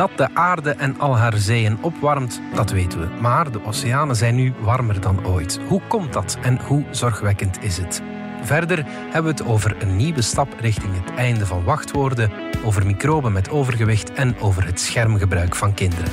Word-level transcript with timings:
Dat 0.00 0.16
de 0.16 0.34
aarde 0.34 0.70
en 0.70 0.98
al 0.98 1.16
haar 1.16 1.36
zeeën 1.36 1.78
opwarmt, 1.80 2.40
dat 2.54 2.70
weten 2.70 3.00
we. 3.00 3.20
Maar 3.20 3.52
de 3.52 3.64
oceanen 3.64 4.16
zijn 4.16 4.34
nu 4.34 4.52
warmer 4.60 5.00
dan 5.00 5.26
ooit. 5.26 5.60
Hoe 5.68 5.80
komt 5.88 6.12
dat 6.12 6.38
en 6.42 6.60
hoe 6.60 6.84
zorgwekkend 6.90 7.62
is 7.62 7.76
het? 7.76 8.02
Verder 8.42 8.84
hebben 8.86 9.36
we 9.36 9.42
het 9.42 9.50
over 9.50 9.82
een 9.82 9.96
nieuwe 9.96 10.22
stap 10.22 10.48
richting 10.60 10.92
het 10.94 11.14
einde 11.14 11.46
van 11.46 11.64
wachtwoorden, 11.64 12.30
over 12.64 12.86
microben 12.86 13.32
met 13.32 13.50
overgewicht 13.50 14.12
en 14.12 14.38
over 14.38 14.66
het 14.66 14.80
schermgebruik 14.80 15.54
van 15.54 15.74
kinderen. 15.74 16.12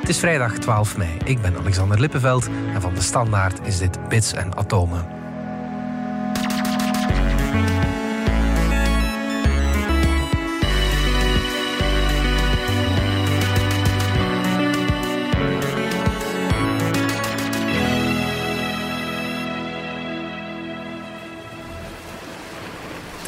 Het 0.00 0.08
is 0.08 0.18
vrijdag 0.18 0.58
12 0.58 0.96
mei. 0.96 1.16
Ik 1.24 1.40
ben 1.40 1.56
Alexander 1.56 2.00
Lippenveld 2.00 2.48
en 2.74 2.80
van 2.80 2.94
de 2.94 3.02
Standaard 3.02 3.66
is 3.66 3.78
dit 3.78 4.08
Bits 4.08 4.32
en 4.32 4.56
Atomen. 4.56 5.17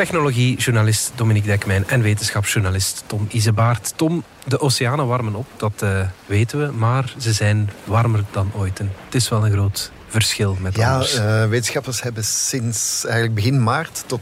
Technologiejournalist 0.00 1.12
Dominique 1.14 1.48
Dekmijn 1.48 1.88
en 1.88 2.02
wetenschapsjournalist 2.02 3.04
Tom 3.06 3.26
Isebaard. 3.30 3.92
Tom, 3.96 4.24
de 4.44 4.60
oceanen 4.60 5.06
warmen 5.06 5.34
op, 5.34 5.46
dat 5.56 5.82
uh, 5.82 6.00
weten 6.26 6.58
we, 6.58 6.72
maar 6.72 7.14
ze 7.18 7.32
zijn 7.32 7.70
warmer 7.84 8.24
dan 8.30 8.50
ooit. 8.54 8.80
En 8.80 8.92
het 9.04 9.14
is 9.14 9.28
wel 9.28 9.44
een 9.44 9.52
groot 9.52 9.90
verschil 10.08 10.56
met 10.60 10.76
ja, 10.76 10.92
anders. 10.92 11.14
Ja, 11.14 11.42
uh, 11.42 11.48
wetenschappers 11.48 12.02
hebben 12.02 12.24
sinds 12.24 13.04
eigenlijk 13.04 13.34
begin 13.34 13.62
maart 13.62 14.04
tot, 14.06 14.20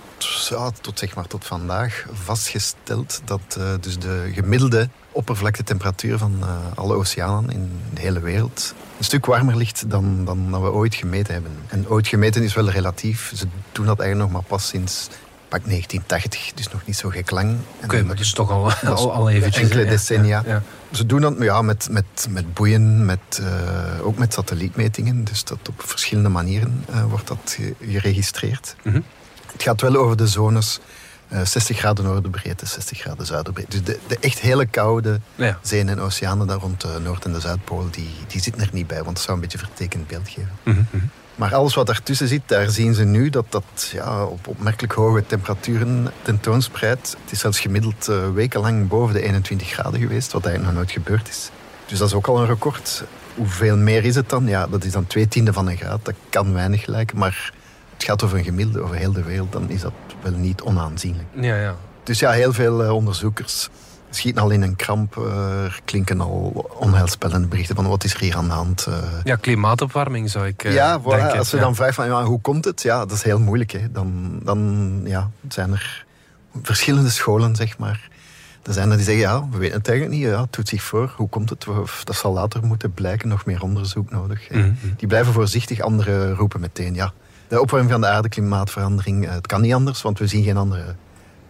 ja, 0.48 0.70
tot, 0.80 0.98
zeg 0.98 1.14
maar, 1.14 1.26
tot 1.26 1.46
vandaag 1.46 2.06
vastgesteld 2.12 3.20
dat 3.24 3.56
uh, 3.58 3.64
dus 3.80 3.98
de 3.98 4.30
gemiddelde 4.34 4.88
oppervlaktetemperatuur 5.12 6.18
van 6.18 6.42
alle 6.74 6.94
oceanen 6.94 7.50
in 7.50 7.80
de 7.94 8.00
hele 8.00 8.20
wereld 8.20 8.74
een 8.98 9.04
stuk 9.04 9.26
warmer 9.26 9.56
ligt 9.56 9.90
dan, 9.90 10.24
dan, 10.24 10.50
dan 10.50 10.62
we 10.62 10.72
ooit 10.72 10.94
gemeten 10.94 11.32
hebben. 11.32 11.52
En 11.68 11.88
ooit 11.88 12.08
gemeten 12.08 12.42
is 12.42 12.54
wel 12.54 12.70
relatief. 12.70 13.32
Ze 13.34 13.46
doen 13.72 13.86
dat 13.86 14.00
eigenlijk 14.00 14.30
nog 14.30 14.40
maar 14.40 14.48
pas 14.48 14.68
sinds 14.68 15.08
pak 15.48 15.64
1980, 15.64 16.52
dus 16.54 16.68
nog 16.68 16.86
niet 16.86 16.96
zo 16.96 17.08
gek 17.08 17.30
lang. 17.30 17.56
Oké, 17.76 17.84
okay, 17.84 18.00
maar 18.00 18.16
dus 18.16 18.32
toch 18.32 18.50
al, 18.50 18.72
al, 18.72 19.12
al 19.12 19.30
eventjes. 19.30 19.62
Enkele 19.62 19.84
decennia. 19.84 20.42
Ja, 20.46 20.52
ja. 20.52 20.62
Ze 20.92 21.06
doen 21.06 21.20
dat 21.20 21.34
ja, 21.38 21.62
met, 21.62 21.88
met, 21.90 22.26
met 22.30 22.54
boeien, 22.54 23.04
met, 23.04 23.40
uh, 23.40 24.06
ook 24.06 24.18
met 24.18 24.32
satellietmetingen. 24.32 25.24
Dus 25.24 25.44
dat 25.44 25.58
op 25.68 25.82
verschillende 25.84 26.28
manieren 26.28 26.84
uh, 26.90 27.04
wordt 27.04 27.28
dat 27.28 27.58
geregistreerd. 27.80 28.74
Mm 28.82 28.92
-hmm. 28.92 29.04
Het 29.52 29.62
gaat 29.62 29.80
wel 29.80 29.96
over 29.96 30.16
de 30.16 30.26
zones 30.26 30.80
uh, 31.32 31.44
60 31.44 31.78
graden 31.78 32.04
noordenbreedte, 32.04 32.66
60 32.66 32.98
graden 32.98 33.26
zuiderbreedte. 33.26 33.82
Dus 33.82 33.94
de, 33.94 33.98
de 34.06 34.18
echt 34.20 34.38
hele 34.38 34.66
koude 34.66 35.20
ja. 35.34 35.58
zeeën 35.62 35.88
en 35.88 36.00
oceanen 36.00 36.46
daar 36.46 36.58
rond 36.58 36.80
de 36.80 36.98
Noord- 37.02 37.24
en 37.24 37.32
de 37.32 37.40
Zuidpool, 37.40 37.88
die, 37.90 38.10
die 38.26 38.40
zitten 38.40 38.62
er 38.62 38.68
niet 38.72 38.86
bij. 38.86 39.02
Want 39.02 39.16
dat 39.16 39.24
zou 39.24 39.36
een 39.36 39.42
beetje 39.42 39.58
een 39.58 39.64
vertekend 39.64 40.06
beeld 40.06 40.28
geven. 40.28 40.50
Mm 40.64 40.86
-hmm. 40.90 41.10
Maar 41.38 41.54
alles 41.54 41.74
wat 41.74 41.86
daartussen 41.86 42.28
zit, 42.28 42.42
daar 42.46 42.70
zien 42.70 42.94
ze 42.94 43.04
nu 43.04 43.30
dat 43.30 43.46
dat 43.48 43.90
ja, 43.92 44.24
op 44.24 44.46
opmerkelijk 44.46 44.92
hoge 44.92 45.26
temperaturen 45.26 46.12
tentoonspreidt. 46.22 47.16
Het 47.22 47.32
is 47.32 47.38
zelfs 47.38 47.60
gemiddeld 47.60 48.08
uh, 48.08 48.30
wekenlang 48.30 48.88
boven 48.88 49.14
de 49.14 49.22
21 49.22 49.68
graden 49.68 50.00
geweest, 50.00 50.32
wat 50.32 50.44
eigenlijk 50.46 50.74
nog 50.74 50.84
nooit 50.84 51.04
gebeurd 51.04 51.28
is. 51.28 51.50
Dus 51.86 51.98
dat 51.98 52.08
is 52.08 52.14
ook 52.14 52.26
al 52.26 52.38
een 52.38 52.46
record. 52.46 53.04
Hoeveel 53.34 53.76
meer 53.76 54.04
is 54.04 54.14
het 54.14 54.28
dan? 54.28 54.46
Ja, 54.46 54.66
dat 54.66 54.84
is 54.84 54.92
dan 54.92 55.06
twee 55.06 55.28
tiende 55.28 55.52
van 55.52 55.68
een 55.68 55.76
graad. 55.76 56.04
Dat 56.04 56.14
kan 56.28 56.52
weinig 56.52 56.86
lijken, 56.86 57.18
maar 57.18 57.52
het 57.94 58.04
gaat 58.04 58.22
over 58.22 58.38
een 58.38 58.44
gemiddelde 58.44 58.80
over 58.80 58.96
heel 58.96 59.12
de 59.12 59.22
wereld. 59.22 59.52
Dan 59.52 59.70
is 59.70 59.80
dat 59.80 59.92
wel 60.22 60.32
niet 60.32 60.62
onaanzienlijk. 60.62 61.28
Ja, 61.34 61.56
ja. 61.56 61.76
Dus 62.02 62.18
ja, 62.18 62.30
heel 62.30 62.52
veel 62.52 62.84
uh, 62.84 62.94
onderzoekers 62.94 63.68
schieten 64.10 64.42
al 64.42 64.50
in 64.50 64.62
een 64.62 64.76
kramp. 64.76 65.16
Uh, 65.16 65.72
klinken 65.84 66.20
al 66.20 66.70
onheilspellende 66.78 67.46
berichten 67.46 67.74
van 67.76 67.88
wat 67.88 68.04
is 68.04 68.14
er 68.14 68.20
hier 68.20 68.36
aan 68.36 68.48
de 68.48 68.54
hand. 68.54 68.86
Uh. 68.88 68.94
Ja, 69.24 69.36
klimaatopwarming 69.36 70.30
zou 70.30 70.46
ik 70.46 70.64
uh, 70.64 70.72
Ja, 70.74 71.00
voilà, 71.00 71.04
denken. 71.04 71.38
als 71.38 71.50
je 71.50 71.56
ja. 71.56 71.62
dan 71.62 71.74
vraagt 71.74 71.94
van 71.94 72.06
ja, 72.06 72.24
hoe 72.24 72.40
komt 72.40 72.64
het? 72.64 72.82
Ja, 72.82 72.98
dat 72.98 73.12
is 73.12 73.22
heel 73.22 73.40
moeilijk. 73.40 73.70
Hè. 73.70 73.92
Dan, 73.92 74.40
dan 74.42 75.00
ja, 75.04 75.30
zijn 75.48 75.72
er 75.72 76.04
verschillende 76.62 77.10
scholen, 77.10 77.56
zeg 77.56 77.78
maar. 77.78 78.08
Er 78.62 78.72
zijn 78.74 78.90
er 78.90 78.96
die 78.96 79.04
zeggen, 79.04 79.22
ja, 79.22 79.48
we 79.50 79.58
weten 79.58 79.78
het 79.78 79.88
eigenlijk 79.88 80.18
niet. 80.18 80.28
Ja, 80.28 80.40
het 80.40 80.52
doet 80.52 80.68
zich 80.68 80.82
voor. 80.82 81.12
Hoe 81.16 81.28
komt 81.28 81.50
het? 81.50 81.66
Dat 82.04 82.16
zal 82.16 82.32
later 82.32 82.64
moeten 82.66 82.92
blijken. 82.92 83.28
Nog 83.28 83.46
meer 83.46 83.62
onderzoek 83.62 84.10
nodig. 84.10 84.50
Mm 84.50 84.60
-hmm. 84.60 84.94
Die 84.96 85.08
blijven 85.08 85.32
voorzichtig. 85.32 85.80
Anderen 85.80 86.34
roepen 86.34 86.60
meteen, 86.60 86.94
ja, 86.94 87.12
de 87.48 87.60
opwarming 87.60 87.90
van 87.92 88.00
de 88.00 88.06
aarde, 88.06 88.28
klimaatverandering. 88.28 89.30
Het 89.30 89.46
kan 89.46 89.60
niet 89.60 89.74
anders, 89.74 90.02
want 90.02 90.18
we 90.18 90.26
zien 90.26 90.44
geen 90.44 90.56
andere 90.56 90.94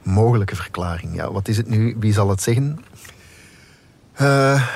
mogelijke 0.08 0.56
verklaring. 0.56 1.14
Ja, 1.14 1.32
wat 1.32 1.48
is 1.48 1.56
het 1.56 1.69
nu? 1.69 1.96
Wie 1.98 2.12
zal 2.12 2.28
het 2.28 2.42
zeggen? 2.42 2.78
Uh, 4.20 4.69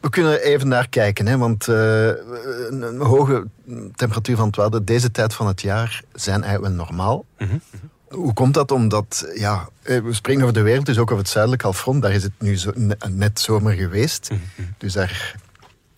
we 0.00 0.10
kunnen 0.10 0.42
even 0.42 0.68
naar 0.68 0.88
kijken, 0.88 1.26
hè, 1.26 1.38
want 1.38 1.66
uh, 1.66 2.06
een, 2.06 2.82
een, 2.82 3.00
hoge 3.00 3.46
temperatuur 3.94 4.36
van 4.36 4.46
het 4.46 4.56
water 4.56 4.84
deze 4.84 5.10
tijd 5.10 5.34
van 5.34 5.46
het 5.46 5.62
jaar 5.62 6.02
zijn 6.12 6.42
eigenlijk 6.42 6.74
wel 6.74 6.86
normaal. 6.86 7.24
Mm 7.38 7.48
-hmm. 7.48 7.60
Hoe 8.08 8.32
komt 8.32 8.54
dat? 8.54 8.70
Omdat, 8.70 9.32
ja, 9.34 9.68
we 9.82 10.12
spreken 10.12 10.42
over 10.42 10.54
de 10.54 10.62
wereld, 10.62 10.86
dus 10.86 10.98
ook 10.98 11.10
over 11.10 11.22
het 11.22 11.32
zuidelijk 11.32 11.62
halfrond. 11.62 12.02
Daar 12.02 12.12
is 12.12 12.22
het 12.22 12.32
nu 12.38 12.56
zo, 12.56 12.72
net 13.08 13.40
zomer 13.40 13.72
geweest. 13.72 14.30
Mm 14.30 14.40
-hmm. 14.56 14.74
Dus 14.78 14.92
daar 14.92 15.34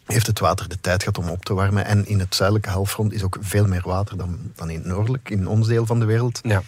heeft 0.04 0.26
het 0.26 0.38
water 0.38 0.68
de 0.68 0.80
tijd 0.80 1.02
gehad 1.02 1.18
om 1.18 1.28
op 1.28 1.44
te 1.44 1.54
warmen. 1.54 1.84
En 1.84 2.06
in 2.06 2.18
het 2.18 2.34
zuidelijke 2.34 2.70
halfrond 2.70 3.12
is 3.12 3.22
ook 3.22 3.36
veel 3.40 3.66
meer 3.66 3.82
water 3.84 4.16
dan, 4.16 4.38
dan 4.54 4.70
in 4.70 4.78
het 4.78 4.86
noordelijk, 4.86 5.30
in 5.30 5.46
ons 5.46 5.66
deel 5.66 5.86
van 5.86 5.98
de 5.98 6.04
wereld. 6.04 6.40
Ja. 6.42 6.62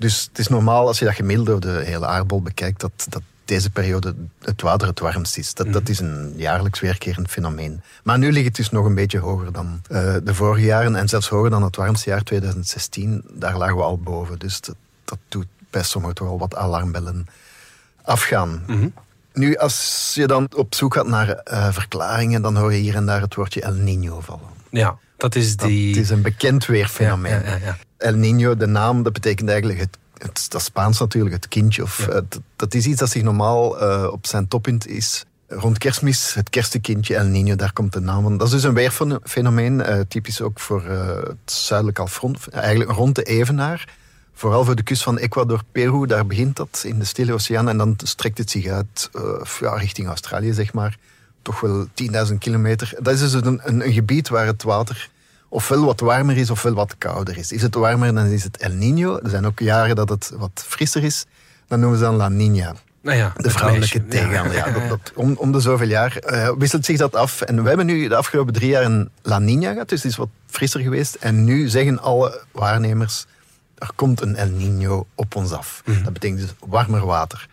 Dus 0.00 0.24
het 0.28 0.38
is 0.38 0.48
normaal 0.48 0.86
als 0.86 0.98
je 0.98 1.04
dat 1.04 1.14
gemiddeld 1.14 1.48
over 1.48 1.60
de 1.60 1.84
hele 1.84 2.06
aardbol 2.06 2.42
bekijkt, 2.42 2.80
dat, 2.80 3.06
dat 3.08 3.22
deze 3.44 3.70
periode 3.70 4.14
het 4.40 4.62
water 4.62 4.88
het 4.88 5.00
warmst 5.00 5.38
is. 5.38 5.54
Dat, 5.54 5.72
dat 5.72 5.88
is 5.88 5.98
een 5.98 6.32
jaarlijks 6.36 6.80
weerkerend 6.80 7.30
fenomeen. 7.30 7.82
Maar 8.02 8.18
nu 8.18 8.32
ligt 8.32 8.46
het 8.46 8.56
dus 8.56 8.70
nog 8.70 8.84
een 8.84 8.94
beetje 8.94 9.18
hoger 9.18 9.52
dan 9.52 9.82
uh, 9.90 10.14
de 10.24 10.34
vorige 10.34 10.64
jaren 10.64 10.96
en 10.96 11.08
zelfs 11.08 11.28
hoger 11.28 11.50
dan 11.50 11.62
het 11.62 11.76
warmste 11.76 12.10
jaar 12.10 12.22
2016. 12.22 13.24
Daar 13.32 13.56
lagen 13.56 13.76
we 13.76 13.82
al 13.82 13.98
boven. 13.98 14.38
Dus 14.38 14.60
dat, 14.60 14.76
dat 15.04 15.18
doet 15.28 15.46
bij 15.70 15.82
sommigen 15.82 16.16
toch 16.16 16.28
al 16.28 16.38
wat 16.38 16.56
alarmbellen 16.56 17.26
afgaan. 18.02 18.62
Mm 18.66 18.78
-hmm. 18.78 18.92
Nu, 19.32 19.56
als 19.56 20.10
je 20.14 20.26
dan 20.26 20.48
op 20.56 20.74
zoek 20.74 20.94
gaat 20.94 21.06
naar 21.06 21.40
uh, 21.52 21.72
verklaringen, 21.72 22.42
dan 22.42 22.56
hoor 22.56 22.72
je 22.72 22.80
hier 22.80 22.94
en 22.94 23.06
daar 23.06 23.20
het 23.20 23.34
woordje 23.34 23.62
El 23.62 23.74
Niño 23.74 24.18
vallen. 24.18 24.48
Ja, 24.70 24.98
dat 25.16 25.34
is 25.34 25.56
die... 25.56 25.94
Dat 25.94 26.02
is 26.02 26.10
een 26.10 26.22
bekend 26.22 26.66
weerfenomeen. 26.66 27.32
Ja, 27.32 27.50
ja, 27.50 27.56
ja, 27.56 27.76
El 28.00 28.14
Niño, 28.14 28.56
de 28.56 28.66
naam, 28.66 29.02
dat 29.02 29.12
betekent 29.12 29.48
eigenlijk 29.48 29.80
het, 29.80 29.98
het 30.18 30.46
dat 30.48 30.62
Spaans 30.62 30.98
natuurlijk, 30.98 31.34
het 31.34 31.48
kindje. 31.48 31.82
Of, 31.82 32.06
Ja. 32.06 32.14
uh, 32.14 32.20
dat, 32.56 32.74
is 32.74 32.86
iets 32.86 32.98
dat 32.98 33.10
zich 33.10 33.22
normaal 33.22 33.82
uh, 33.82 34.08
op 34.12 34.26
zijn 34.26 34.48
toppunt 34.48 34.86
is. 34.86 35.24
Rond 35.48 35.78
kerstmis, 35.78 36.34
het 36.34 36.50
kerstekindje 36.50 37.16
El 37.16 37.26
Niño, 37.26 37.56
daar 37.56 37.72
komt 37.72 37.92
de 37.92 38.00
naam 38.00 38.22
van. 38.22 38.36
Dat 38.36 38.46
is 38.46 38.52
dus 38.52 38.62
een 38.62 38.74
weerfenomeen, 38.74 39.78
uh, 39.78 40.00
typisch 40.08 40.40
ook 40.40 40.60
voor 40.60 40.84
het 40.84 41.52
zuidelijk 41.52 41.98
halfrond, 41.98 42.48
eigenlijk 42.48 42.90
rond 42.90 43.14
de 43.14 43.22
Evenaar. 43.22 43.88
Vooral 44.34 44.64
voor 44.64 44.76
de 44.76 44.82
kust 44.82 45.02
van 45.02 45.18
Ecuador, 45.18 45.60
Peru, 45.72 46.06
daar 46.06 46.26
begint 46.26 46.56
dat 46.56 46.82
in 46.86 46.98
de 46.98 47.04
Stille 47.04 47.32
Oceaan. 47.32 47.68
En 47.68 47.76
dan 47.78 47.94
strekt 48.04 48.38
het 48.38 48.50
zich 48.50 48.66
uit 48.66 49.10
ja, 49.60 49.74
richting 49.74 50.08
Australië, 50.08 50.52
zeg 50.52 50.72
maar. 50.72 50.98
Toch 51.42 51.60
wel 51.60 51.86
10.000 52.28 52.34
kilometer. 52.38 52.94
Dat 53.00 53.14
is 53.14 53.20
dus 53.20 53.32
een, 53.32 53.60
een, 53.64 53.84
een 53.86 53.92
gebied 53.92 54.28
waar 54.28 54.46
het 54.46 54.62
water 54.62 55.10
ofwel 55.50 55.84
wat 55.84 56.00
warmer 56.00 56.36
is 56.36 56.50
ofwel 56.50 56.74
wat 56.74 56.94
kouder 56.98 57.38
is. 57.38 57.52
Is 57.52 57.62
het 57.62 57.74
warmer, 57.74 58.14
dan 58.14 58.26
is 58.26 58.44
het 58.44 58.56
El 58.56 58.70
Niño. 58.70 59.22
Er 59.22 59.30
zijn 59.30 59.46
ook 59.46 59.58
jaren 59.58 59.96
dat 59.96 60.08
het 60.08 60.32
wat 60.36 60.64
frisser 60.66 61.04
is. 61.04 61.26
Dan 61.66 61.80
noemen 61.80 61.98
ze 61.98 62.04
dan 62.04 62.16
La 62.16 62.30
Niña. 62.30 62.88
Nou 63.02 63.16
ja, 63.16 63.32
de 63.36 63.50
vrouwelijke 63.50 64.06
tegenhanger. 64.06 64.54
Ja, 64.54 64.70
dat, 64.70 64.88
dat, 64.88 65.12
om, 65.14 65.34
om, 65.36 65.52
de 65.52 65.60
zoveel 65.60 65.88
jaar 65.88 66.18
uh, 66.26 66.50
wisselt 66.58 66.84
zich 66.84 66.98
dat 66.98 67.16
af. 67.16 67.40
En 67.40 67.62
we 67.62 67.68
hebben 67.68 67.86
nu 67.86 68.08
de 68.08 68.16
afgelopen 68.16 68.52
drie 68.52 68.68
jaar 68.68 68.84
een 68.84 69.10
La 69.22 69.40
Niña 69.40 69.72
gehad, 69.72 69.88
dus 69.88 70.02
het 70.02 70.10
is 70.10 70.16
wat 70.16 70.28
frisser 70.46 70.80
geweest. 70.80 71.14
En 71.14 71.44
nu 71.44 71.68
zeggen 71.68 71.98
alle 71.98 72.42
waarnemers, 72.52 73.26
er 73.78 73.90
komt 73.94 74.20
een 74.20 74.36
El 74.36 74.48
Niño 74.48 75.06
op 75.14 75.36
ons 75.36 75.52
af. 75.52 75.82
Mhm. 75.84 75.96
Mm. 75.96 76.04
Dat 76.04 76.12
betekent 76.12 76.40
dus 76.40 76.54
warmer 76.66 77.06
water. 77.06 77.48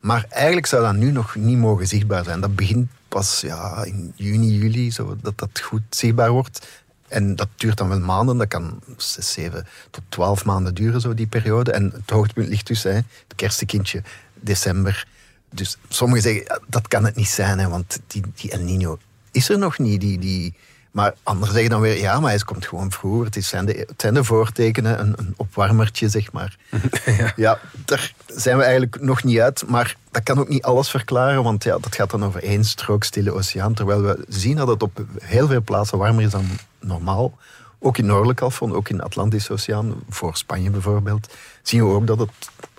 Maar 0.00 0.24
eigenlijk 0.28 0.66
zou 0.66 0.82
dat 0.82 0.94
nu 0.94 1.10
nog 1.10 1.34
niet 1.34 1.58
mogen 1.58 1.86
zichtbaar 1.86 2.24
zijn. 2.24 2.40
Dat 2.40 2.56
begint 2.56 2.88
pas 3.08 3.40
ja, 3.40 3.84
in 3.84 4.12
juni, 4.14 4.58
juli, 4.58 4.90
zo, 4.90 5.16
dat 5.22 5.38
dat 5.38 5.60
goed 5.60 5.82
zichtbaar 5.90 6.30
wordt. 6.30 6.66
En 7.08 7.36
dat 7.36 7.48
duurt 7.56 7.76
dan 7.76 7.88
wel 7.88 8.00
maanden. 8.00 8.38
Dat 8.38 8.48
kan 8.48 8.80
6, 8.96 9.32
7 9.32 9.66
tot 9.90 10.02
12 10.08 10.44
maanden 10.44 10.74
duren, 10.74 11.00
zo 11.00 11.14
die 11.14 11.26
periode. 11.26 11.72
En 11.72 11.90
het 11.94 12.10
hoogtepunt 12.10 12.48
ligt 12.48 12.64
tussen 12.64 12.90
hè, 12.90 12.96
het 12.96 13.34
kerstekindje, 13.36 14.02
december. 14.34 15.06
Dus 15.50 15.76
sommigen 15.88 16.22
zeggen, 16.22 16.60
dat 16.66 16.88
kan 16.88 17.04
het 17.04 17.16
niet 17.16 17.28
zijn, 17.28 17.58
hè, 17.58 17.68
want 17.68 17.98
die, 18.06 18.22
die 18.34 18.50
El 18.50 18.60
Niño 18.60 19.02
is 19.30 19.48
er 19.48 19.58
nog 19.58 19.78
niet. 19.78 20.00
Die, 20.00 20.18
die, 20.18 20.54
maar 20.90 21.14
anderen 21.22 21.54
zeggen 21.54 21.70
dan 21.70 21.80
weer, 21.80 21.98
ja, 21.98 22.20
maar 22.20 22.30
hij 22.30 22.40
komt 22.40 22.66
gewoon 22.66 22.92
vroeger. 22.92 23.24
Het, 23.24 23.36
is, 23.36 23.48
zijn, 23.48 23.66
de, 23.66 23.72
het 23.72 24.00
zijn 24.00 24.14
de 24.14 24.24
voortekenen, 24.24 25.00
een, 25.00 25.14
een 25.16 25.34
opwarmertje, 25.36 26.08
zeg 26.08 26.32
maar. 26.32 26.56
ja. 27.18 27.32
ja, 27.36 27.58
daar 27.84 28.14
zijn 28.26 28.56
we 28.56 28.62
eigenlijk 28.62 29.00
nog 29.00 29.24
niet 29.24 29.38
uit. 29.38 29.64
Maar 29.66 29.96
dat 30.10 30.22
kan 30.22 30.38
ook 30.38 30.48
niet 30.48 30.62
alles 30.62 30.90
verklaren, 30.90 31.42
want 31.42 31.64
ja, 31.64 31.78
dat 31.78 31.94
gaat 31.94 32.10
dan 32.10 32.24
over 32.24 32.42
één 32.42 32.64
strook 32.64 33.04
stille 33.04 33.32
oceaan. 33.32 33.74
Terwijl 33.74 34.02
we 34.02 34.24
zien 34.28 34.56
dat 34.56 34.68
het 34.68 34.82
op 34.82 35.04
heel 35.20 35.46
veel 35.46 35.62
plaatsen 35.62 35.98
warmer 35.98 36.24
is 36.24 36.30
dan 36.30 36.46
normaal. 36.86 37.38
Ook 37.78 37.98
in 37.98 38.06
Noordelijk 38.06 38.40
halfrond, 38.40 38.72
ook 38.72 38.88
in 38.88 38.96
de 38.96 39.02
Atlantische 39.02 39.52
Oceaan, 39.52 39.94
voor 40.08 40.36
Spanje 40.36 40.70
bijvoorbeeld, 40.70 41.34
zien 41.62 41.86
we 41.86 41.94
ook 41.94 42.06
dat 42.06 42.18
het 42.18 42.30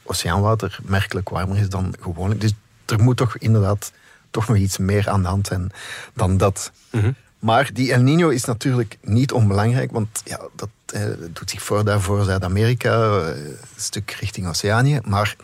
oceaanwater 0.03 0.79
merkelijk 0.83 1.29
warmer 1.29 1.57
is 1.57 1.69
dan 1.69 1.95
gewoonlijk. 1.99 2.41
Dus 2.41 2.53
er 2.85 3.03
moet 3.03 3.17
toch 3.17 3.37
inderdaad 3.37 3.91
toch 4.31 4.47
nog 4.47 4.57
iets 4.57 4.77
meer 4.77 5.09
aan 5.09 5.21
de 5.21 5.27
hand 5.27 5.47
zijn 5.47 5.71
dan 6.13 6.37
dat. 6.37 6.71
Mhm. 6.91 7.11
Maar 7.39 7.69
die 7.73 7.93
El 7.93 8.01
Nino 8.01 8.29
is 8.29 8.45
natuurlijk 8.45 8.97
niet 9.01 9.31
onbelangrijk, 9.31 9.91
want 9.91 10.21
ja, 10.25 10.39
dat 10.55 10.69
eh, 10.85 11.03
doet 11.33 11.49
zich 11.49 11.61
voor 11.61 11.85
daarvoor 11.85 12.23
Zuid-Amerika, 12.23 13.17
eh, 13.19 13.27
een 13.27 13.57
stuk 13.75 14.11
richting 14.11 14.47
Oceanië. 14.47 14.99
Maar 15.03 15.35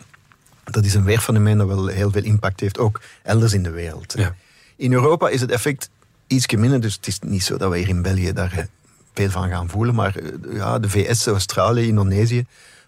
dat 0.64 0.84
is 0.84 0.94
een 0.94 1.04
weerfenomeen 1.04 1.58
dat 1.58 1.66
wel 1.66 1.86
heel 1.86 2.10
veel 2.10 2.22
impact 2.22 2.60
heeft, 2.60 2.78
ook 2.78 3.00
elders 3.22 3.52
in 3.52 3.62
de 3.62 3.70
wereld. 3.70 4.12
Ja. 4.16 4.34
In 4.76 4.92
Europa 4.92 5.28
is 5.28 5.40
het 5.40 5.50
effect 5.50 5.90
iets 6.26 6.46
minder, 6.46 6.80
dus 6.80 6.94
het 6.94 7.06
is 7.06 7.18
niet 7.20 7.44
zo 7.44 7.56
dat 7.56 7.70
we 7.70 7.78
hier 7.78 7.88
in 7.88 8.02
België 8.02 8.32
daar 8.32 8.68
veel 9.14 9.30
van 9.30 9.48
gaan 9.48 9.68
voelen. 9.68 9.94
Maar 9.94 10.16
eh, 10.16 10.56
ja, 10.56 10.78
de 10.78 10.90
VS, 10.90 11.26
Australië, 11.26 11.86
Indonesië, 11.86 12.46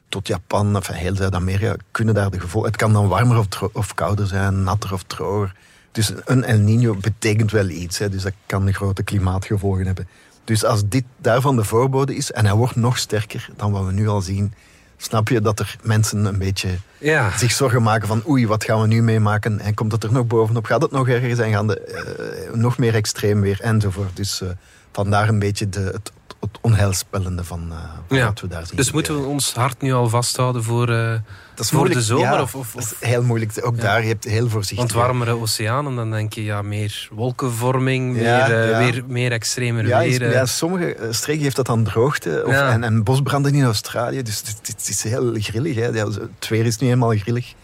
tot 0.08 0.26
Japan, 0.26 0.76
enfin, 0.76 0.94
heel 0.94 1.16
Zuid-Amerika, 1.16 1.76
kunnen 1.90 2.14
daar 2.14 2.30
de 2.30 2.40
gevolgen... 2.40 2.70
Het 2.70 2.80
kan 2.80 2.92
dan 2.92 3.08
warmer 3.08 3.38
of, 3.38 3.46
of 3.72 3.94
kouder 3.94 4.26
zijn, 4.26 4.62
natter 4.62 4.92
of 4.92 5.02
droger. 5.02 5.54
Dus 5.92 6.12
een 6.24 6.44
El 6.44 6.58
Nino 6.58 6.94
betekent 6.94 7.50
wel 7.50 7.68
iets. 7.68 7.98
Hè, 7.98 8.08
dus 8.08 8.22
dat 8.22 8.32
kan 8.46 8.74
grote 8.74 9.02
klimaatgevolgen 9.02 9.86
hebben. 9.86 10.08
Dus 10.44 10.64
als 10.64 10.88
dit 10.88 11.04
daarvan 11.16 11.56
de 11.56 11.64
voorbode 11.64 12.16
is, 12.16 12.32
en 12.32 12.44
hij 12.44 12.54
wordt 12.54 12.76
nog 12.76 12.98
sterker 12.98 13.48
dan 13.56 13.72
wat 13.72 13.84
we 13.84 13.92
nu 13.92 14.08
al 14.08 14.20
zien, 14.20 14.52
snap 14.96 15.28
je 15.28 15.40
dat 15.40 15.60
er 15.60 15.76
mensen 15.82 16.24
een 16.24 16.38
beetje 16.38 16.68
ja. 16.98 17.38
zich 17.38 17.52
zorgen 17.52 17.82
maken 17.82 18.08
van 18.08 18.22
oei, 18.28 18.46
wat 18.46 18.64
gaan 18.64 18.80
we 18.80 18.86
nu 18.86 19.02
meemaken? 19.02 19.60
En 19.60 19.74
komt 19.74 19.92
het 19.92 20.04
er 20.04 20.12
nog 20.12 20.26
bovenop? 20.26 20.64
Gaat 20.64 20.82
het 20.82 20.90
nog 20.90 21.08
erger 21.08 21.36
zijn? 21.36 21.52
Gaan 21.52 21.66
de, 21.66 22.46
uh, 22.48 22.54
nog 22.54 22.78
meer 22.78 22.94
extreem 22.94 23.40
weer? 23.40 23.60
Enzovoort. 23.60 24.16
Dus 24.16 24.40
uh, 24.40 24.48
vandaar 24.92 25.28
een 25.28 25.38
beetje 25.38 25.68
de, 25.68 25.80
het 25.80 26.12
het 26.52 26.58
onheilspellende 26.60 27.44
van, 27.44 27.72
uh, 28.08 28.24
wat 28.26 28.40
we 28.40 28.48
daar 28.48 28.66
zien. 28.66 28.76
Dus 28.76 28.92
moeten 28.92 29.20
we 29.20 29.26
ons 29.26 29.54
hart 29.54 29.80
nu 29.80 29.92
al 29.92 30.08
vasthouden 30.08 30.64
voor, 30.64 30.90
uh, 30.90 31.12
voor 31.54 31.88
de 31.88 32.02
zomer? 32.02 32.40
of, 32.40 32.54
of, 32.54 32.72
Dat 32.72 32.82
is 32.82 33.08
heel 33.08 33.22
moeilijk. 33.22 33.52
Ook 33.60 33.80
daar, 33.80 34.02
je 34.02 34.08
hebt 34.08 34.24
heel 34.24 34.48
voorzichtig. 34.48 34.92
Want 34.92 34.92
warmere 34.92 35.40
oceanen, 35.40 35.94
dan 35.94 36.10
denk 36.10 36.32
je 36.32 36.44
ja, 36.44 36.62
meer 36.62 37.08
wolkenvorming, 37.10 38.12
meer, 38.12 38.70
uh, 38.70 38.78
weer, 38.78 39.04
meer 39.06 39.32
extremer 39.32 39.84
weer. 39.84 40.30
Ja, 40.30 40.46
sommige 40.46 41.08
streken 41.10 41.42
heeft 41.42 41.56
dat 41.56 41.66
dan 41.66 41.84
droogte. 41.84 42.42
Of, 42.46 42.52
en, 42.52 42.84
en, 42.84 43.04
bosbranden 43.04 43.54
in 43.54 43.64
Australië. 43.64 44.22
Dus 44.22 44.42
het, 44.62 44.88
is 44.88 45.02
heel 45.02 45.34
grillig. 45.38 45.74
Hè. 45.74 45.90
Het 45.92 46.48
weer 46.48 46.66
is 46.66 46.78
nu 46.78 46.86
helemaal 46.86 47.16
grillig. 47.16 47.54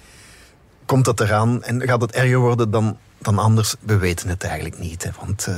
Komt 0.87 1.05
dat 1.05 1.21
eraan 1.21 1.63
en 1.63 1.83
gaat 1.83 2.01
het 2.01 2.13
erger 2.13 2.39
worden 2.39 2.71
dan, 2.71 2.99
dan 3.19 3.39
anders? 3.39 3.75
We 3.81 3.97
weten 3.97 4.29
het 4.29 4.45
eigenlijk 4.45 4.79
niet. 4.79 5.03
Hè. 5.03 5.11
Want 5.21 5.49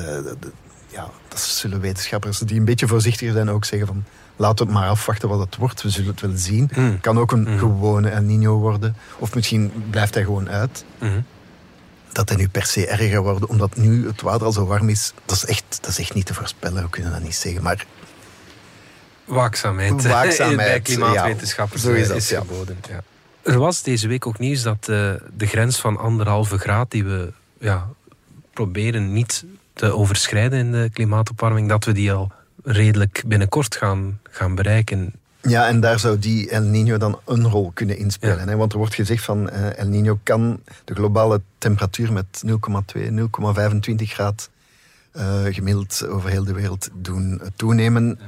ja, 0.94 1.10
dat 1.28 1.40
zullen 1.40 1.80
wetenschappers 1.80 2.38
die 2.38 2.58
een 2.58 2.64
beetje 2.64 2.86
voorzichtiger 2.86 3.34
zijn 3.34 3.50
ook 3.50 3.64
zeggen 3.64 3.86
van 3.86 4.04
laten 4.36 4.66
we 4.66 4.72
het 4.72 4.80
maar 4.80 4.90
afwachten 4.90 5.28
wat 5.28 5.38
het 5.38 5.56
wordt. 5.56 5.82
We 5.82 5.90
zullen 5.90 6.10
het 6.10 6.20
wel 6.20 6.36
zien. 6.36 6.70
Mm. 6.76 7.00
kan 7.00 7.18
ook 7.18 7.32
een 7.32 7.48
mm. 7.48 7.58
gewone 7.58 8.08
El 8.08 8.22
Nino 8.22 8.58
worden. 8.58 8.96
Of 9.18 9.34
misschien 9.34 9.72
blijft 9.90 10.14
hij 10.14 10.24
gewoon 10.24 10.50
uit. 10.50 10.84
Mm. 10.98 11.24
Dat 12.12 12.28
hij 12.28 12.38
nu 12.38 12.48
per 12.48 12.66
se 12.66 12.86
erger 12.86 13.22
wordt, 13.22 13.46
omdat 13.46 13.76
nu 13.76 14.06
het 14.06 14.20
water 14.20 14.46
al 14.46 14.52
zo 14.52 14.66
warm 14.66 14.88
is, 14.88 15.12
dat 15.24 15.36
is 15.36 15.44
echt, 15.44 15.78
dat 15.80 15.90
is 15.90 15.98
echt 15.98 16.14
niet 16.14 16.26
te 16.26 16.34
voorspellen. 16.34 16.82
We 16.82 16.90
kunnen 16.90 17.12
dat 17.12 17.22
niet 17.22 17.34
zeggen. 17.34 17.62
Maar 17.62 17.86
waakzaamheid, 19.24 20.06
waakzaamheid 20.18 20.56
bij 20.56 20.80
klimaatwetenschappers 20.80 21.82
ja, 21.82 21.90
is, 21.90 22.08
is 22.08 22.28
geboden. 22.28 22.78
Ja. 22.88 23.02
Er 23.42 23.58
was 23.58 23.82
deze 23.82 24.08
week 24.08 24.26
ook 24.26 24.38
nieuws 24.38 24.62
dat 24.62 24.88
uh, 24.90 25.12
de 25.36 25.46
grens 25.46 25.80
van 25.80 25.98
anderhalve 25.98 26.58
graad 26.58 26.90
die 26.90 27.04
we 27.04 27.32
ja, 27.58 27.88
proberen 28.52 29.12
niet 29.12 29.44
te 29.74 29.92
overschrijden 29.92 30.58
in 30.58 30.72
de 30.72 30.90
klimaatopwarming, 30.92 31.68
dat 31.68 31.84
we 31.84 31.92
die 31.92 32.12
al 32.12 32.32
redelijk 32.64 33.22
binnenkort 33.26 33.76
gaan, 33.76 34.20
gaan 34.30 34.54
bereiken. 34.54 35.12
Ja, 35.40 35.68
en 35.68 35.80
daar 35.80 35.98
zou 35.98 36.18
die 36.18 36.50
El 36.50 36.62
Nino 36.62 36.96
dan 36.96 37.20
een 37.24 37.48
rol 37.48 37.70
kunnen 37.74 37.98
inspelen. 37.98 38.48
Hè? 38.48 38.56
Want 38.56 38.72
er 38.72 38.78
wordt 38.78 38.94
gezegd 38.94 39.24
van 39.24 39.50
uh, 39.52 39.78
El 39.78 39.88
Nino 39.88 40.18
kan 40.22 40.60
de 40.84 40.94
globale 40.94 41.40
temperatuur 41.58 42.12
met 42.12 42.42
0,2, 42.46 42.50
0,25 43.00 43.94
graad 43.96 44.50
uh, 45.12 45.22
gemiddeld 45.50 46.06
over 46.06 46.30
heel 46.30 46.44
de 46.44 46.52
wereld 46.52 46.88
doen 46.92 47.42
toenemen. 47.56 48.18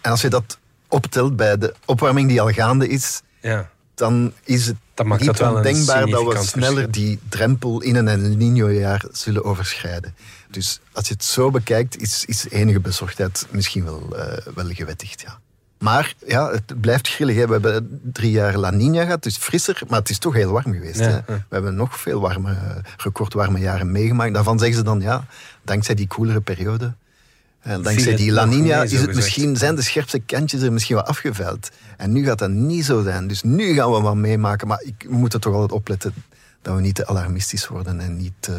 En 0.00 0.10
als 0.10 0.20
je 0.20 0.28
dat 0.28 0.58
optelt 0.88 1.36
bij 1.36 1.58
de 1.58 1.74
opwarming 1.84 2.28
die 2.28 2.40
al 2.40 2.50
gaande 2.50 2.88
is, 2.88 3.22
ja. 3.40 3.70
Dan 3.94 4.32
is 4.44 4.66
het 4.66 4.76
dan 4.94 5.06
maakt 5.06 5.22
niet 5.22 5.36
dat 5.36 5.62
denkbaar 5.62 6.06
dat 6.06 6.32
we 6.32 6.42
sneller 6.42 6.90
die 6.90 7.18
drempel 7.28 7.80
in 7.80 7.96
een 7.96 8.08
El 8.08 8.18
Nino-jaar 8.18 9.04
zullen 9.12 9.44
overschrijden. 9.44 10.14
Dus 10.50 10.80
als 10.92 11.08
je 11.08 11.14
het 11.14 11.24
zo 11.24 11.50
bekijkt, 11.50 12.00
is, 12.00 12.24
is 12.24 12.48
enige 12.50 12.80
bezorgdheid 12.80 13.46
misschien 13.50 13.84
wel, 13.84 14.02
uh, 14.12 14.54
wel 14.54 14.68
gewettigd. 14.68 15.20
Ja. 15.20 15.38
Maar 15.78 16.14
ja, 16.26 16.50
het 16.50 16.80
blijft 16.80 17.08
grillig. 17.08 17.36
Hè. 17.36 17.46
We 17.46 17.52
hebben 17.52 18.00
drie 18.02 18.30
jaar 18.30 18.56
La 18.56 18.70
Nina 18.70 19.02
gehad, 19.04 19.22
dus 19.22 19.36
frisser, 19.36 19.82
maar 19.88 19.98
het 19.98 20.10
is 20.10 20.18
toch 20.18 20.34
heel 20.34 20.52
warm 20.52 20.72
geweest. 20.72 20.98
hè. 20.98 21.20
We 21.26 21.42
hebben 21.48 21.74
nog 21.74 22.00
veel 22.00 22.20
warme, 22.20 22.56
recordwarme 22.96 23.58
jaren 23.58 23.92
meegemaakt. 23.92 24.34
Daarvan 24.34 24.58
zeggen 24.58 24.76
ze 24.76 24.82
dan, 24.82 25.00
ja, 25.00 25.26
dankzij 25.62 25.94
die 25.94 26.06
koelere 26.06 26.40
periode, 26.40 26.94
en 27.64 27.78
eh, 27.78 27.84
dankzij 27.84 28.16
die 28.16 28.32
La 28.32 28.44
Nina 28.44 28.82
is 28.82 28.92
het 28.92 29.14
misschien, 29.14 29.56
zijn 29.56 29.74
de 29.74 29.82
scherpste 29.82 30.18
kantjes 30.18 30.62
er 30.62 30.72
misschien 30.72 30.96
wel 30.96 31.04
afgeveld. 31.04 31.70
En 31.96 32.12
nu 32.12 32.24
gaat 32.24 32.38
dat 32.38 32.50
niet 32.50 32.84
zo 32.84 33.02
zijn. 33.02 33.26
Dus 33.26 33.42
nu 33.42 33.74
gaan 33.74 33.92
we 33.92 34.00
wat 34.00 34.14
meemaken. 34.14 34.68
Maar 34.68 34.82
ik, 34.82 35.06
we 35.08 35.14
moeten 35.14 35.40
toch 35.40 35.52
altijd 35.52 35.72
opletten 35.72 36.14
dat 36.62 36.74
we 36.74 36.80
niet 36.80 36.94
te 36.94 37.06
alarmistisch 37.06 37.68
worden 37.68 38.00
en 38.00 38.16
niet... 38.16 38.50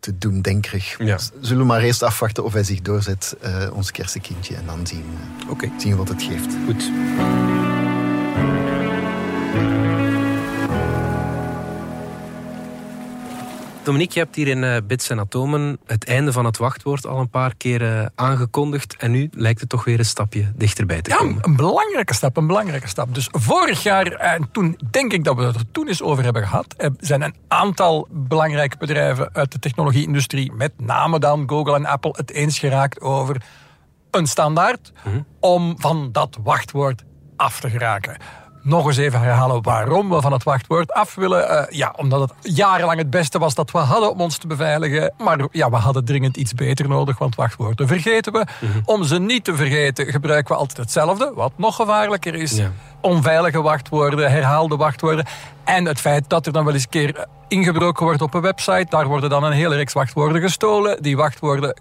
Te 0.00 0.18
doen, 0.18 0.40
denkerig. 0.40 0.98
Ja. 0.98 1.18
Zullen 1.40 1.58
we 1.58 1.64
maar 1.64 1.80
eerst 1.80 2.02
afwachten 2.02 2.44
of 2.44 2.52
hij 2.52 2.64
zich 2.64 2.80
doorzet, 2.80 3.36
uh, 3.44 3.70
ons 3.72 3.90
kersenkindje, 3.90 4.54
en 4.54 4.66
dan 4.66 4.86
zien, 4.86 5.04
uh, 5.44 5.50
okay. 5.50 5.72
zien 5.78 5.96
wat 5.96 6.08
het 6.08 6.22
geeft. 6.22 6.56
Goed. 6.66 6.90
Dominique, 13.84 14.14
je 14.14 14.20
hebt 14.20 14.36
hier 14.36 14.48
in 14.48 14.62
uh, 14.62 14.76
Bits 14.86 15.10
en 15.10 15.20
Atomen 15.20 15.78
het 15.86 16.06
einde 16.06 16.32
van 16.32 16.44
het 16.44 16.56
wachtwoord 16.56 17.06
al 17.06 17.18
een 17.18 17.30
paar 17.30 17.54
keer 17.56 18.10
aangekondigd. 18.14 18.96
En 18.96 19.10
nu 19.10 19.28
lijkt 19.32 19.60
het 19.60 19.68
toch 19.68 19.84
weer 19.84 19.98
een 19.98 20.04
stapje 20.04 20.52
dichterbij 20.54 21.02
te 21.02 21.10
komen. 21.10 21.34
Ja, 21.34 21.40
een 21.42 21.56
belangrijke 21.56 22.14
stap, 22.14 22.36
een 22.36 22.46
belangrijke 22.46 22.88
stap. 22.88 23.14
Dus 23.14 23.28
vorig 23.30 23.82
jaar, 23.82 24.06
en 24.06 24.48
toen 24.52 24.78
denk 24.90 25.12
ik 25.12 25.24
dat 25.24 25.36
we 25.36 25.42
het 25.42 25.54
er 25.54 25.70
toen 25.72 25.88
eens 25.88 26.02
over 26.02 26.24
hebben 26.24 26.42
gehad, 26.42 26.74
zijn 26.98 27.22
een 27.22 27.34
aantal 27.48 28.08
belangrijke 28.10 28.76
bedrijven 28.76 29.30
uit 29.32 29.52
de 29.52 29.58
technologie-industrie, 29.58 30.52
met 30.52 30.72
name 30.76 31.18
dan 31.18 31.48
Google 31.48 31.74
en 31.74 31.86
Apple, 31.86 32.14
het 32.16 32.30
eens 32.30 32.58
geraakt 32.58 33.00
over 33.00 33.42
een 34.10 34.26
standaard 34.26 34.92
mhm. 35.04 35.20
om 35.40 35.74
van 35.78 36.08
dat 36.12 36.38
wachtwoord 36.42 37.04
af 37.36 37.60
te 37.60 37.70
geraken 37.70 38.16
nog 38.64 38.86
eens 38.86 38.96
even 38.96 39.20
herhalen 39.20 39.62
waarom 39.62 40.10
we 40.10 40.20
van 40.20 40.32
het 40.32 40.42
wachtwoord 40.42 40.92
af 40.92 41.14
willen. 41.14 41.50
Uh, 41.50 41.62
ja, 41.68 41.94
omdat 41.96 42.20
het 42.20 42.32
jarenlang 42.54 42.98
het 42.98 43.10
beste 43.10 43.38
was 43.38 43.54
dat 43.54 43.70
we 43.70 43.78
hadden 43.78 44.10
om 44.10 44.20
ons 44.20 44.38
te 44.38 44.46
beveiligen. 44.46 45.12
Maar 45.18 45.46
ja, 45.50 45.70
we 45.70 45.76
hadden 45.76 46.04
dringend 46.04 46.36
iets 46.36 46.54
beter 46.54 46.88
nodig, 46.88 47.18
want 47.18 47.34
wachtwoorden 47.34 47.88
vergeten 47.88 48.32
we. 48.32 48.46
Mhm. 48.60 48.78
Om 48.84 49.04
ze 49.04 49.20
niet 49.20 49.44
te 49.44 49.56
vergeten 49.56 50.06
gebruiken 50.06 50.54
we 50.54 50.60
altijd 50.60 50.78
hetzelfde, 50.78 51.32
wat 51.34 51.52
nog 51.56 51.76
gevaarlijker 51.76 52.34
is. 52.34 52.60
Onveilige 53.00 53.62
wachtwoorden, 53.62 54.30
herhaalde 54.30 54.76
wachtwoorden. 54.76 55.26
En 55.64 55.84
het 55.84 56.00
feit 56.00 56.24
dat 56.28 56.46
er 56.46 56.52
dan 56.52 56.64
wel 56.64 56.74
eens 56.74 56.82
een 56.82 56.88
keer 56.88 57.26
ingebroken 57.48 58.04
wordt 58.04 58.22
op 58.22 58.34
een 58.34 58.40
website, 58.40 58.86
daar 58.88 59.06
worden 59.06 59.30
dan 59.30 59.44
een 59.44 59.52
hele 59.52 59.74
reeks 59.74 59.92
wachtwoorden 59.92 60.40
gestolen. 60.40 61.02
Die 61.02 61.16
wachtwoorden 61.16 61.76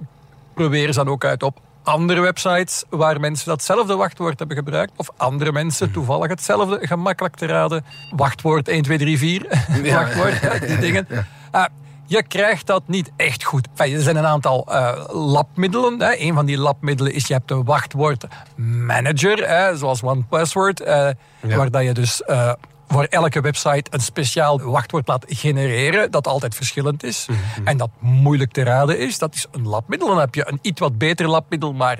proberen 0.53 0.93
ze 0.93 1.03
dan 1.03 1.13
ook 1.13 1.25
uit 1.25 1.43
op 1.43 1.59
andere 1.83 2.21
websites 2.21 2.83
waar 2.89 3.19
mensen 3.19 3.47
datzelfde 3.47 3.95
wachtwoord 3.95 4.39
hebben 4.39 4.57
gebruikt. 4.57 4.91
Of 4.95 5.09
andere 5.17 5.51
mensen 5.51 5.85
mhm. 5.85 5.95
toevallig 5.95 6.29
hetzelfde 6.29 6.87
gemakkelijk 6.87 7.35
te 7.35 7.45
raden. 7.45 7.85
Wachtwoord 8.11 8.67
1, 8.67 8.83
2, 8.83 8.97
3, 8.97 9.17
4. 9.17 9.47
Ja. 9.83 9.95
wachtwoord, 9.97 10.67
die 10.67 10.77
dingen. 10.77 11.07
Uh, 11.09 11.65
je 12.05 12.23
krijgt 12.23 12.67
dat 12.67 12.83
niet 12.85 13.11
echt 13.15 13.43
goed. 13.43 13.67
Enfin, 13.75 13.95
er 13.95 14.01
zijn 14.01 14.15
een 14.15 14.25
aantal 14.25 14.67
uh, 14.69 14.91
labmiddelen. 15.07 16.01
Hè. 16.01 16.17
Een 16.17 16.33
van 16.33 16.45
die 16.45 16.57
labmiddelen 16.57 17.13
is, 17.13 17.27
je 17.27 17.33
hebt 17.33 17.51
een 17.51 17.63
wachtwoordmanager, 17.63 19.77
zoals 19.77 20.03
OnePassword, 20.03 20.81
uh, 20.81 20.87
ja. 20.87 21.15
waar 21.41 21.71
dat 21.71 21.83
je 21.83 21.93
dus 21.93 22.23
uh, 22.27 22.51
voor 22.93 23.03
elke 23.03 23.41
website 23.41 23.83
een 23.89 23.99
speciaal 23.99 24.61
wachtwoord 24.61 25.07
laat 25.07 25.25
genereren, 25.27 26.11
dat 26.11 26.27
altijd 26.27 26.55
verschillend 26.55 27.03
is 27.03 27.25
mhm. 27.29 27.67
en 27.67 27.77
dat 27.77 27.89
moeilijk 27.99 28.51
te 28.51 28.63
raden 28.63 28.99
is. 28.99 29.17
Dat 29.17 29.35
is 29.35 29.45
een 29.51 29.67
labmiddel. 29.67 30.07
Dan 30.07 30.19
heb 30.19 30.35
je 30.35 30.47
een 30.47 30.59
iets 30.61 30.79
wat 30.79 30.97
beter 30.97 31.27
labmiddel, 31.27 31.73
maar 31.73 31.99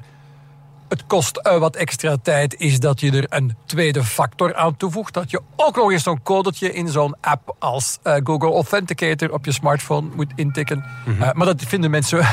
het 0.94 1.06
kost 1.08 1.40
uh, 1.48 1.58
wat 1.58 1.76
extra 1.76 2.18
tijd, 2.24 2.56
is 2.60 2.80
dat 2.80 3.00
je 3.00 3.12
er 3.12 3.26
een 3.30 3.56
tweede 3.66 4.04
factor 4.04 4.56
aan 4.56 4.78
toevoegt. 4.78 5.14
Dat 5.14 5.32
je 5.32 5.42
ook 5.56 5.76
nog 5.76 5.92
eens 5.92 6.04
zo'n 6.04 6.24
codetje 6.24 6.74
in 6.74 6.88
zo'n 6.88 7.16
app 7.22 7.56
als 7.60 8.00
uh, 8.04 8.16
Google 8.24 8.52
Authenticator 8.52 9.34
op 9.34 9.46
je 9.46 9.52
smartphone 9.52 10.10
moet 10.16 10.32
intikken. 10.36 10.78
Mm 10.78 11.14
-hmm. 11.14 11.24
uh, 11.24 11.32
maar 11.32 11.46
dat 11.46 11.64
vinden 11.68 11.92
mensen... 11.92 12.18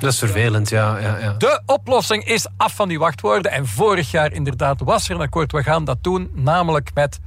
dat 0.00 0.12
is 0.12 0.18
vervelend, 0.18 0.68
ja, 0.68 0.98
ja, 0.98 1.18
ja. 1.18 1.32
De 1.32 1.62
oplossing 1.66 2.24
is 2.24 2.46
af 2.56 2.74
van 2.74 2.88
die 2.88 2.98
wachtwoorden. 2.98 3.52
En 3.52 3.66
vorig 3.66 4.10
jaar 4.10 4.32
inderdaad 4.32 4.80
was 4.80 5.08
er 5.08 5.14
een 5.14 5.20
akkoord. 5.20 5.52
We 5.52 5.62
gaan 5.62 5.84
dat 5.84 5.98
doen, 6.00 6.30
namelijk 6.34 6.90
met 6.94 7.18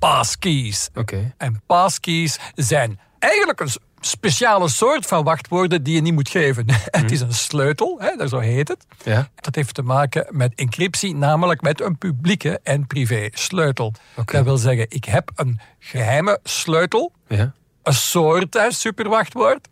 passkeys. 0.00 0.88
Okay. 0.94 1.34
En 1.36 1.62
passkeys 1.66 2.38
zijn 2.54 2.98
eigenlijk 3.18 3.60
een 3.60 3.70
speciale 4.00 4.68
soort 4.68 5.06
van 5.06 5.24
wachtwoorden 5.24 5.82
die 5.82 5.94
je 5.94 6.00
niet 6.00 6.12
moet 6.12 6.28
geven. 6.28 6.64
het 6.70 7.02
mhm. 7.02 7.12
is 7.12 7.20
een 7.20 7.34
sleutel, 7.34 7.96
hè, 8.00 8.28
zo 8.28 8.38
heet 8.38 8.68
het. 8.68 8.86
Ja. 9.04 9.28
Dat 9.34 9.54
heeft 9.54 9.74
te 9.74 9.82
maken 9.82 10.26
met 10.30 10.54
encryptie, 10.54 11.14
namelijk 11.14 11.60
met 11.60 11.80
een 11.80 11.98
publieke 11.98 12.60
en 12.62 12.86
privé 12.86 13.28
sleutel. 13.32 13.92
Dat 14.24 14.44
wil 14.44 14.56
zeggen, 14.56 14.86
ik 14.88 15.04
heb 15.04 15.30
een 15.34 15.60
geheime 15.78 16.38
sleutel, 16.42 17.12
ja. 17.28 17.52
een 17.82 17.94
soort 17.94 18.54
hè, 18.54 18.72
superwachtwoord. 18.72 19.68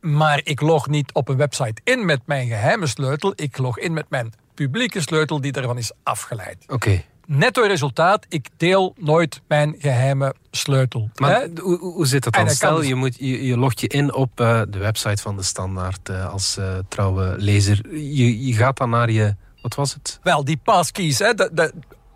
Maar 0.00 0.40
ik 0.42 0.60
log 0.60 0.88
niet 0.88 1.12
op 1.12 1.28
een 1.28 1.36
website 1.36 1.80
in 1.84 2.04
met 2.04 2.20
mijn 2.24 2.48
geheime 2.48 2.86
sleutel. 2.86 3.32
Ik 3.36 3.58
log 3.58 3.78
in 3.78 3.92
met 3.92 4.06
mijn 4.08 4.32
publieke 4.54 5.00
sleutel 5.00 5.40
die 5.40 5.52
daarvan 5.52 5.78
is 5.78 5.92
afgeleid. 6.02 6.64
Oké. 6.66 7.04
Netto 7.26 7.62
resultaat, 7.62 8.26
ik 8.28 8.48
deel 8.56 8.94
nooit 8.98 9.40
mijn 9.48 9.74
geheime 9.78 10.34
sleutel. 10.50 11.10
Maar 11.14 11.30
Hè? 11.30 11.46
hoe, 11.60 11.78
hoe 11.78 12.06
zit 12.06 12.22
dan? 12.22 12.32
dat 12.32 12.44
kan 12.44 12.54
Stel, 12.54 12.76
dus- 12.76 12.86
je, 12.86 12.94
moet, 12.94 13.16
je, 13.18 13.46
je 13.46 13.58
logt 13.58 13.80
je 13.80 13.86
in 13.86 14.14
op 14.14 14.40
eh, 14.40 14.62
de 14.68 14.78
website 14.78 15.22
van 15.22 15.36
de 15.36 15.42
Standaard 15.42 16.08
eh, 16.08 16.32
als 16.32 16.56
eh, 16.56 16.78
trouwe 16.88 17.34
lezer. 17.38 17.94
Je, 17.96 18.46
je 18.46 18.52
gaat 18.52 18.76
dan 18.76 18.90
naar 18.90 19.10
je... 19.10 19.34
Wat 19.62 19.74
was 19.74 19.94
het? 19.94 20.18
Wel, 20.22 20.44
die 20.44 20.56
passkeys, 20.56 21.18
hè, 21.18 21.32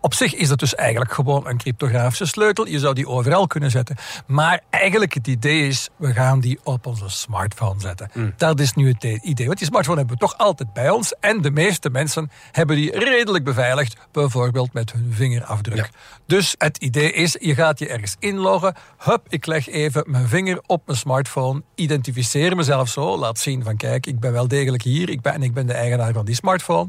op 0.01 0.13
zich 0.13 0.35
is 0.35 0.47
dat 0.47 0.59
dus 0.59 0.75
eigenlijk 0.75 1.13
gewoon 1.13 1.47
een 1.47 1.57
cryptografische 1.57 2.25
sleutel. 2.25 2.67
Je 2.67 2.79
zou 2.79 2.93
die 2.93 3.07
overal 3.07 3.47
kunnen 3.47 3.71
zetten. 3.71 3.95
Maar 4.27 4.61
eigenlijk 4.69 5.13
het 5.13 5.27
idee 5.27 5.67
is, 5.67 5.89
we 5.95 6.13
gaan 6.13 6.39
die 6.39 6.59
op 6.63 6.85
onze 6.85 7.09
smartphone 7.09 7.79
zetten. 7.79 8.09
Dat 8.37 8.59
is 8.59 8.73
nu 8.73 8.87
het 8.87 9.03
idee. 9.03 9.45
Want 9.45 9.57
die 9.57 9.67
smartphone 9.67 9.97
hebben 9.97 10.15
we 10.15 10.21
toch 10.21 10.37
altijd 10.37 10.73
bij 10.73 10.89
ons. 10.89 11.13
En 11.19 11.41
de 11.41 11.51
meeste 11.51 11.89
mensen 11.89 12.31
hebben 12.51 12.75
die 12.75 12.99
redelijk 12.99 13.43
beveiligd. 13.43 13.97
Bijvoorbeeld 14.11 14.73
met 14.73 14.91
hun 14.91 15.13
vingerafdruk. 15.13 15.77
Ja. 15.77 15.87
Dus 16.25 16.55
het 16.57 16.77
idee 16.77 17.11
is, 17.11 17.37
je 17.39 17.55
gaat 17.55 17.79
je 17.79 17.87
ergens 17.87 18.15
inloggen. 18.19 18.75
Hup, 18.97 19.25
ik 19.27 19.45
leg 19.45 19.67
even 19.67 20.03
mijn 20.07 20.27
vinger 20.27 20.59
op 20.65 20.81
mijn 20.85 20.97
smartphone. 20.97 21.63
Identificeer 21.75 22.55
mezelf 22.55 22.89
zo. 22.89 23.17
Laat 23.17 23.39
zien 23.39 23.63
van 23.63 23.77
kijk, 23.77 24.05
ik 24.05 24.19
ben 24.19 24.31
wel 24.31 24.47
degelijk 24.47 24.83
hier. 24.83 25.09
Ik 25.09 25.21
ben, 25.21 25.33
en 25.33 25.43
ik 25.43 25.53
ben 25.53 25.67
de 25.67 25.73
eigenaar 25.73 26.13
van 26.13 26.25
die 26.25 26.35
smartphone. 26.35 26.87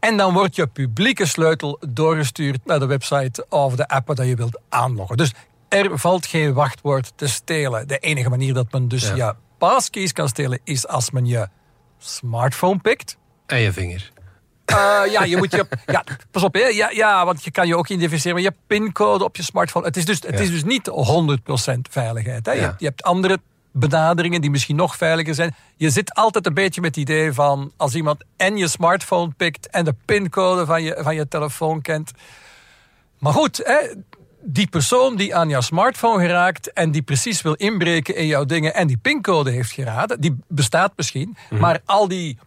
En 0.00 0.16
dan 0.16 0.32
wordt 0.34 0.56
je 0.56 0.66
publieke 0.66 1.26
sleutel 1.26 1.78
doorgestuurd 1.88 2.58
naar 2.64 2.78
de 2.78 2.86
website 2.86 3.46
of 3.48 3.74
de 3.76 3.88
app 3.88 4.06
dat 4.16 4.26
je 4.26 4.34
wilt 4.36 4.60
aanloggen. 4.68 5.16
Dus 5.16 5.32
er 5.68 5.98
valt 5.98 6.26
geen 6.26 6.52
wachtwoord 6.54 7.12
te 7.16 7.26
stelen. 7.28 7.88
De 7.88 7.98
enige 7.98 8.28
manier 8.28 8.54
dat 8.54 8.72
men 8.72 8.88
dus 8.88 9.08
Ja. 9.08 9.14
je 9.14 9.34
passkeys 9.58 10.12
kan 10.12 10.28
stelen 10.28 10.60
is 10.64 10.86
als 10.88 11.10
men 11.10 11.26
je 11.26 11.48
smartphone 11.98 12.78
pikt. 12.78 13.16
En 13.46 13.58
je 13.60 13.72
vinger. 13.72 14.10
Eh, 14.64 15.00
ja, 15.10 15.24
je 15.24 15.36
moet 15.36 15.52
je. 15.52 15.66
Ja, 15.86 16.04
pas 16.30 16.42
op, 16.42 16.54
hè. 16.54 16.60
Ja, 16.66 16.90
ja, 16.90 17.24
want 17.24 17.44
je 17.44 17.50
kan 17.50 17.66
je 17.66 17.76
ook 17.76 17.88
identificeren 17.88 18.34
met 18.34 18.44
je 18.44 18.54
pincode 18.66 19.24
op 19.24 19.36
je 19.36 19.42
smartphone. 19.42 19.86
Het 19.86 19.96
is 19.96 20.04
dus, 20.04 20.20
het 20.20 20.34
Ja. 20.34 20.40
is 20.40 20.50
dus 20.50 20.64
niet 20.64 20.86
100% 20.86 21.88
veiligheid. 21.90 22.46
Hè. 22.46 22.52
Je, 22.52 22.60
Ja. 22.60 22.66
hebt, 22.66 22.80
je 22.80 22.86
hebt 22.86 23.02
andere 23.02 23.38
benaderingen 23.72 24.40
die 24.40 24.50
misschien 24.50 24.76
nog 24.76 24.96
veiliger 24.96 25.34
zijn. 25.34 25.54
Je 25.76 25.90
zit 25.90 26.14
altijd 26.14 26.46
een 26.46 26.54
beetje 26.54 26.80
met 26.80 26.94
het 26.94 27.04
idee 27.04 27.32
van 27.32 27.72
als 27.76 27.94
iemand 27.94 28.24
en 28.36 28.56
je 28.56 28.68
smartphone 28.68 29.32
pikt 29.36 29.70
en 29.70 29.84
de 29.84 29.94
pincode 30.04 30.66
van 30.66 30.82
je, 30.82 30.98
van 31.00 31.14
je 31.14 31.28
telefoon 31.28 31.80
kent. 31.80 32.10
Maar 33.18 33.32
goed, 33.32 33.60
hè, 33.64 33.78
die 34.42 34.66
persoon 34.66 35.16
die 35.16 35.34
aan 35.34 35.48
jouw 35.48 35.60
smartphone 35.60 36.26
geraakt 36.26 36.72
en 36.72 36.90
die 36.90 37.02
precies 37.02 37.42
wil 37.42 37.54
inbreken 37.54 38.16
in 38.16 38.26
jouw 38.26 38.44
dingen 38.44 38.74
en 38.74 38.86
die 38.86 38.96
pincode 38.96 39.50
heeft 39.50 39.72
geraden, 39.72 40.20
die 40.20 40.38
bestaat 40.48 40.92
misschien. 40.96 41.36
Mhm. 41.50 41.60
Maar 41.60 41.80
al 41.84 42.08
die 42.08 42.38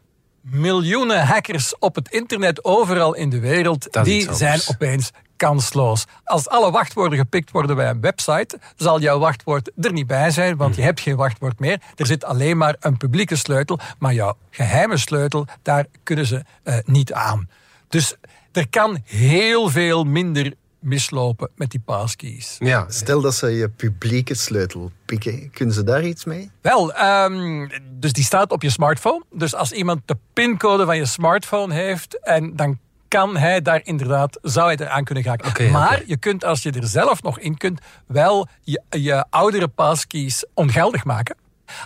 miljoenen 0.42 1.26
hackers 1.26 1.78
op 1.80 1.96
het 1.96 2.12
internet 2.12 2.64
overal 2.64 3.16
in 3.16 3.30
de 3.30 3.40
wereld, 3.40 3.88
Dat 3.92 4.06
die 4.06 4.34
zijn 4.34 4.60
opeens 4.68 5.12
kansloos. 5.42 6.06
Als 6.24 6.50
alle 6.50 6.72
wachtwoorden 6.72 7.18
gepikt 7.18 7.52
worden 7.52 7.76
bij 7.76 7.90
een 7.90 8.02
website, 8.02 8.60
zal 8.76 9.00
jouw 9.00 9.20
wachtwoord 9.20 9.72
er 9.82 9.92
niet 9.92 10.08
bij 10.08 10.32
zijn, 10.32 10.58
want 10.58 10.76
je 10.76 10.82
hebt 10.82 11.00
geen 11.00 11.16
wachtwoord 11.16 11.60
meer. 11.60 11.82
Er 11.96 12.06
zit 12.06 12.24
alleen 12.24 12.58
maar 12.58 12.76
een 12.80 12.98
publieke 12.98 13.36
sleutel, 13.36 13.80
maar 14.00 14.14
jouw 14.14 14.38
geheime 14.50 14.98
sleutel, 14.98 15.48
daar 15.62 15.86
kunnen 16.04 16.26
ze 16.26 16.44
eh, 16.64 16.78
niet 16.86 17.14
aan. 17.14 17.50
Dus 17.88 18.16
er 18.52 18.70
kan 18.70 19.02
heel 19.06 19.70
veel 19.70 20.04
minder 20.04 20.54
mislopen 20.80 21.50
met 21.56 21.72
die 21.72 21.82
passkeys. 21.86 22.56
Ja, 22.60 22.86
Stel 22.90 23.22
dat 23.22 23.36
ze 23.36 23.48
je 23.48 23.70
publieke 23.70 24.34
sleutel 24.34 24.92
pikken, 25.06 25.52
kunnen 25.52 25.76
ze 25.76 25.84
daar 25.84 26.04
iets 26.04 26.26
mee? 26.26 26.52
Wel, 26.62 26.94
ehm, 26.94 27.68
dus 27.92 28.14
die 28.14 28.24
staat 28.24 28.52
op 28.52 28.62
je 28.62 28.70
smartphone. 28.70 29.24
Dus 29.32 29.56
als 29.56 29.72
iemand 29.72 30.02
de 30.06 30.18
pincode 30.34 30.86
van 30.86 30.98
je 30.98 31.06
smartphone 31.06 31.74
heeft, 31.74 32.20
en 32.20 32.56
dan 32.56 32.78
kan 33.12 33.38
hij 33.38 33.62
daar 33.62 33.82
inderdaad, 33.84 34.38
zou 34.42 34.66
hij 34.68 34.86
eraan 34.86 35.04
kunnen. 35.04 35.34
Oké, 35.48 35.70
maar 35.70 36.02
je 36.06 36.18
kunt, 36.18 36.46
als 36.46 36.64
je 36.64 36.72
er 36.72 36.88
zelf 36.88 37.24
nog 37.24 37.40
in 37.40 37.58
kunt, 37.58 37.82
wel 38.08 38.48
je, 38.62 38.82
je 38.90 39.26
oudere 39.30 39.68
passkeys 39.68 40.46
ongeldig 40.54 41.04
maken. 41.04 41.36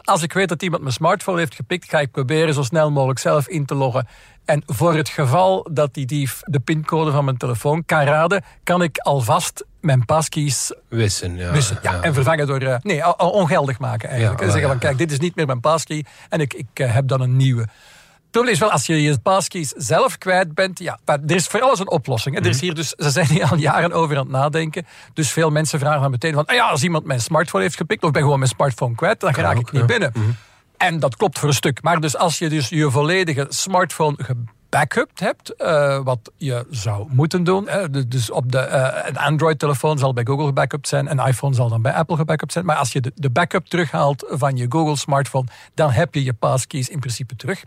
Als 0.04 0.24
ik 0.24 0.34
weet 0.34 0.50
dat 0.50 0.62
iemand 0.64 0.82
mijn 0.82 0.94
smartphone 0.94 1.40
heeft 1.40 1.56
gepikt, 1.56 1.90
ga 1.90 2.00
ik 2.00 2.12
proberen 2.12 2.54
zo 2.54 2.64
snel 2.64 2.92
mogelijk 2.92 3.20
zelf 3.20 3.48
in 3.48 3.66
te 3.66 3.76
loggen. 3.76 4.08
En 4.46 4.64
voor 4.66 4.96
het 4.96 5.10
geval 5.10 5.68
dat 5.72 5.94
die 5.94 6.06
dief 6.06 6.42
de 6.44 6.60
pincode 6.60 7.12
van 7.12 7.26
mijn 7.26 7.38
telefoon 7.38 7.86
kan 7.86 8.02
raden, 8.04 8.44
kan 8.64 8.82
ik 8.82 8.98
alvast 8.98 9.66
mijn 9.82 10.06
passkeys 10.06 10.74
wissen. 10.88 11.36
Ja, 11.36 11.52
wissen. 11.52 11.80
Ja, 11.82 12.02
en 12.02 12.14
vervangen 12.14 12.48
door... 12.48 12.60
eh, 12.60 12.76
nee, 12.82 13.18
ongeldig 13.18 13.80
maken 13.80 14.10
eigenlijk. 14.10 14.40
Ja, 14.40 14.46
en 14.46 14.52
zeggen 14.52 14.70
van, 14.70 14.80
kijk, 14.80 14.98
dit 14.98 15.12
is 15.12 15.20
niet 15.20 15.36
meer 15.36 15.46
mijn 15.46 15.60
passkey 15.60 16.06
en 16.30 16.40
ik, 16.40 16.54
ik 16.54 16.68
eh, 16.74 16.94
heb 16.94 17.08
dan 17.08 17.22
een 17.22 17.38
nieuwe. 17.38 17.68
Probleem 18.36 18.54
is 18.54 18.60
wel, 18.60 18.72
als 18.72 18.86
je 18.86 19.02
je 19.02 19.20
passkeys 19.20 19.70
zelf 19.70 20.18
kwijt 20.18 20.54
bent, 20.54 20.80
ja, 20.80 21.00
er 21.06 21.36
is 21.36 21.48
voor 21.48 21.62
alles 21.62 21.80
een 21.80 21.90
oplossing. 21.90 22.36
Er 22.36 22.46
is 22.46 22.62
hier 22.62 22.74
dus, 22.74 22.90
ze 22.90 23.10
zijn 23.10 23.26
hier 23.26 23.46
al 23.50 23.58
jaren 23.58 23.92
over 23.92 24.18
aan 24.18 24.24
het 24.24 24.32
nadenken. 24.32 24.86
Dus 25.14 25.32
veel 25.32 25.50
mensen 25.50 25.80
vragen 25.80 26.02
dan 26.02 26.12
meteen 26.12 26.34
van, 26.34 26.46
ah 26.46 26.56
ja, 26.56 26.70
als 26.70 26.84
iemand 26.84 27.06
mijn 27.06 27.22
smartphone 27.22 27.64
heeft 27.64 27.76
gepikt, 27.76 28.02
of 28.02 28.08
ik 28.08 28.14
ben 28.14 28.24
gewoon 28.24 28.40
mijn 28.40 28.52
smartphone 28.52 28.96
kwijt, 28.96 29.20
dan 29.20 29.34
raak 29.34 29.58
ik 29.58 29.72
niet 29.72 29.86
binnen. 29.86 30.14
En 30.78 31.00
dat 31.00 31.16
klopt 31.16 31.40
voor 31.40 31.48
een 31.48 31.56
stuk. 31.56 31.82
Maar 31.84 32.00
dus 32.00 32.18
als 32.18 32.38
je 32.40 32.50
dus 32.50 32.70
je 32.70 32.92
volledige 32.92 33.46
smartphone 33.50 34.18
gebackupt 34.18 35.20
hebt, 35.20 35.56
eh, 35.56 36.00
wat 36.04 36.32
je 36.38 36.66
zou 36.70 37.08
moeten 37.10 37.44
doen. 37.44 37.70
dus- 37.92 38.08
dus 38.08 38.32
op 38.32 38.52
de, 38.52 38.60
eh, 38.60 39.08
een 39.10 39.18
Android-telefoon 39.18 39.98
zal 39.98 40.14
bij 40.14 40.26
Google 40.26 40.46
gebackupt 40.46 40.88
zijn, 40.88 41.12
een 41.12 41.28
iPhone 41.28 41.56
zal 41.56 41.70
dan 41.70 41.82
bij 41.82 41.94
Apple 41.94 42.16
gebackupt 42.16 42.52
zijn. 42.52 42.66
Maar 42.66 42.76
als 42.76 42.92
je 42.92 43.02
de, 43.02 43.12
de 43.16 43.30
backup 43.30 43.66
terughaalt 43.66 44.26
van 44.28 44.58
je 44.58 44.66
Google-smartphone, 44.70 45.48
dan 45.74 45.92
heb 45.92 46.14
je 46.14 46.24
je 46.24 46.34
passkeys 46.34 46.90
in 46.90 47.00
principe 47.00 47.36
terug. 47.36 47.64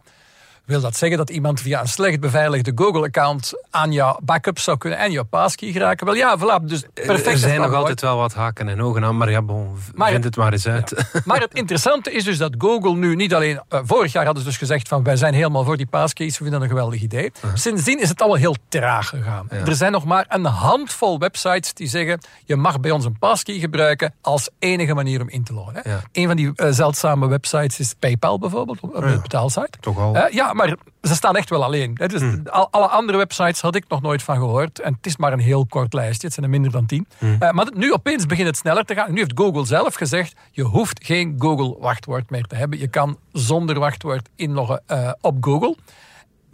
Wil 0.68 0.80
dat 0.80 0.96
zeggen 0.96 1.18
dat 1.18 1.30
iemand 1.30 1.60
via 1.60 1.80
een 1.80 1.88
slecht 1.88 2.20
beveiligde 2.20 2.72
Google-account 2.74 3.52
aan 3.70 3.92
jouw 3.92 4.18
backup 4.22 4.58
zou 4.58 4.78
kunnen 4.78 4.98
en 4.98 5.10
jouw 5.12 5.24
passkey 5.24 5.72
geraken? 5.72 6.06
Wel 6.06 6.14
ja, 6.14 6.38
voilà. 6.38 6.64
Dus 6.64 6.84
perfect. 6.94 7.26
er 7.26 7.36
zijn 7.38 7.60
nog 7.60 7.72
altijd 7.74 8.00
wel 8.00 8.16
wat 8.16 8.34
haken 8.34 8.68
en 8.68 8.82
ogen 8.82 9.04
aan, 9.04 9.16
maar 9.16 9.30
ja, 9.30 9.42
bon, 9.42 9.76
Maar 9.94 10.10
vind 10.10 10.24
het- 10.24 10.36
maar 10.36 10.52
eens 10.52 10.66
uit. 10.66 11.04
Maar 11.24 11.40
het 11.40 11.54
interessante 11.54 12.12
is 12.12 12.24
dus 12.24 12.38
dat 12.38 12.54
Google 12.58 12.94
nu 12.94 13.14
niet 13.14 13.34
alleen... 13.34 13.60
eh, 13.68 13.80
vorig 13.84 14.12
jaar 14.12 14.24
hadden 14.24 14.42
ze 14.42 14.48
dus 14.48 14.58
gezegd 14.58 14.88
van 14.88 15.02
wij 15.02 15.16
zijn 15.16 15.34
helemaal 15.34 15.64
voor 15.64 15.76
die 15.76 15.86
passkeys, 15.86 16.30
we 16.38 16.42
vinden 16.44 16.52
dat 16.60 16.62
een 16.62 16.68
geweldig 16.76 17.00
idee. 17.00 17.32
Sindsdien 17.54 18.00
is 18.00 18.08
het 18.08 18.20
allemaal 18.20 18.38
heel 18.38 18.56
traag 18.68 19.08
gegaan. 19.08 19.50
Er 19.50 19.74
zijn 19.74 19.92
nog 19.92 20.04
maar 20.04 20.24
een 20.28 20.44
handvol 20.44 21.18
websites 21.18 21.74
die 21.74 21.88
zeggen 21.88 22.20
je 22.44 22.56
mag 22.56 22.80
bij 22.80 22.90
ons 22.90 23.04
een 23.04 23.18
passkey 23.18 23.58
gebruiken 23.58 24.14
als 24.20 24.48
enige 24.58 24.94
manier 24.94 25.20
om 25.20 25.28
in 25.28 25.44
te 25.44 25.52
loggen. 25.52 25.80
Ja. 25.84 26.00
Een 26.12 26.26
van 26.26 26.36
die 26.36 26.52
eh, 26.54 26.66
zeldzame 26.70 27.28
websites 27.28 27.78
is 27.78 27.94
PayPal 27.98 28.38
bijvoorbeeld, 28.38 28.78
een 28.92 29.20
betaalsite. 29.22 29.78
Toch 29.80 29.98
al. 29.98 30.14
Eh, 30.14 30.32
ja, 30.34 30.52
maar 30.58 30.76
ze 31.02 31.14
staan 31.14 31.36
echt 31.36 31.50
wel 31.50 31.64
alleen. 31.64 31.90
Hè. 32.00 32.08
Dus 32.08 32.22
al- 32.50 32.68
alle 32.70 32.86
andere 32.86 33.18
websites 33.18 33.60
had 33.60 33.74
ik 33.74 33.84
nog 33.88 34.02
nooit 34.02 34.22
van 34.22 34.36
gehoord. 34.36 34.80
En 34.80 34.92
het 34.94 35.06
is 35.06 35.16
maar 35.16 35.32
een 35.32 35.38
heel 35.38 35.66
kort 35.66 35.92
lijstje. 35.92 36.26
Het 36.26 36.32
zijn 36.34 36.46
er 36.46 36.52
minder 36.52 36.70
dan 36.70 36.86
tien. 36.86 37.06
Eh, 37.38 37.50
maar 37.50 37.66
nu 37.74 37.92
opeens 37.92 38.26
begint 38.26 38.46
het 38.46 38.56
sneller 38.56 38.84
te 38.84 38.94
gaan. 38.94 39.12
Nu 39.12 39.18
heeft 39.18 39.32
Google 39.34 39.64
zelf 39.66 39.94
gezegd, 39.94 40.34
je 40.50 40.62
hoeft 40.62 41.04
geen 41.04 41.34
Google-wachtwoord 41.38 42.30
meer 42.30 42.44
te 42.44 42.54
hebben. 42.54 42.78
Je 42.78 42.88
kan 42.88 43.18
zonder 43.32 43.78
wachtwoord 43.78 44.28
inloggen 44.36 44.82
eh, 44.86 45.12
op 45.20 45.36
Google. 45.40 45.76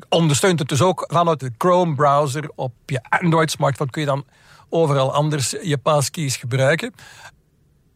Ondersteunt 0.08 0.58
het 0.58 0.68
dus 0.68 0.82
ook 0.82 1.04
vanuit 1.12 1.40
de 1.40 1.50
Chrome-browser 1.58 2.50
op 2.54 2.73
je 2.87 3.00
Android-smartphone. 3.08 3.90
Kun 3.90 4.00
je 4.00 4.06
dan 4.08 4.25
overal 4.68 5.12
anders 5.14 5.50
je 5.62 5.78
passkeys 5.78 6.37
gebruiken. 6.37 6.94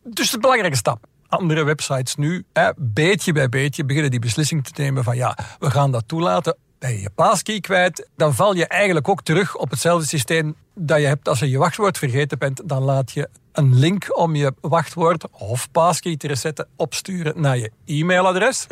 Dus 0.02 0.30
de 0.30 0.38
belangrijke 0.38 0.76
stap. 0.76 1.06
Andere 1.28 1.64
websites 1.64 2.14
nu, 2.14 2.44
beetje 2.76 3.32
bij 3.32 3.48
beetje, 3.48 3.84
beginnen 3.84 4.10
die 4.10 4.20
beslissing 4.20 4.64
te 4.64 4.82
nemen 4.82 5.04
van 5.04 5.16
ja, 5.16 5.38
we 5.58 5.70
gaan 5.70 5.90
dat 5.90 6.04
toelaten. 6.06 6.56
Ben 6.78 6.90
je 6.92 7.00
je 7.00 7.10
passkey 7.10 7.60
kwijt, 7.60 8.08
dan 8.16 8.34
val 8.34 8.54
je 8.54 8.66
eigenlijk 8.66 9.08
ook 9.08 9.22
terug 9.22 9.56
op 9.56 9.70
hetzelfde 9.70 10.06
systeem 10.06 10.54
dat 10.74 11.00
je 11.00 11.06
hebt 11.06 11.28
als 11.28 11.38
je 11.38 11.50
je 11.50 11.58
wachtwoord 11.58 11.98
vergeten 11.98 12.38
bent. 12.38 12.60
Dan 12.64 12.82
laat 12.82 13.12
je 13.12 13.28
een 13.52 13.74
link 13.78 14.18
om 14.18 14.34
je 14.36 14.54
wachtwoord 14.60 15.30
of 15.30 15.70
passkey 15.70 16.16
te 16.16 16.26
resetten 16.26 16.68
opsturen 16.76 17.40
naar 17.40 17.58
je 17.58 17.70
e-mailadres. 17.84 18.66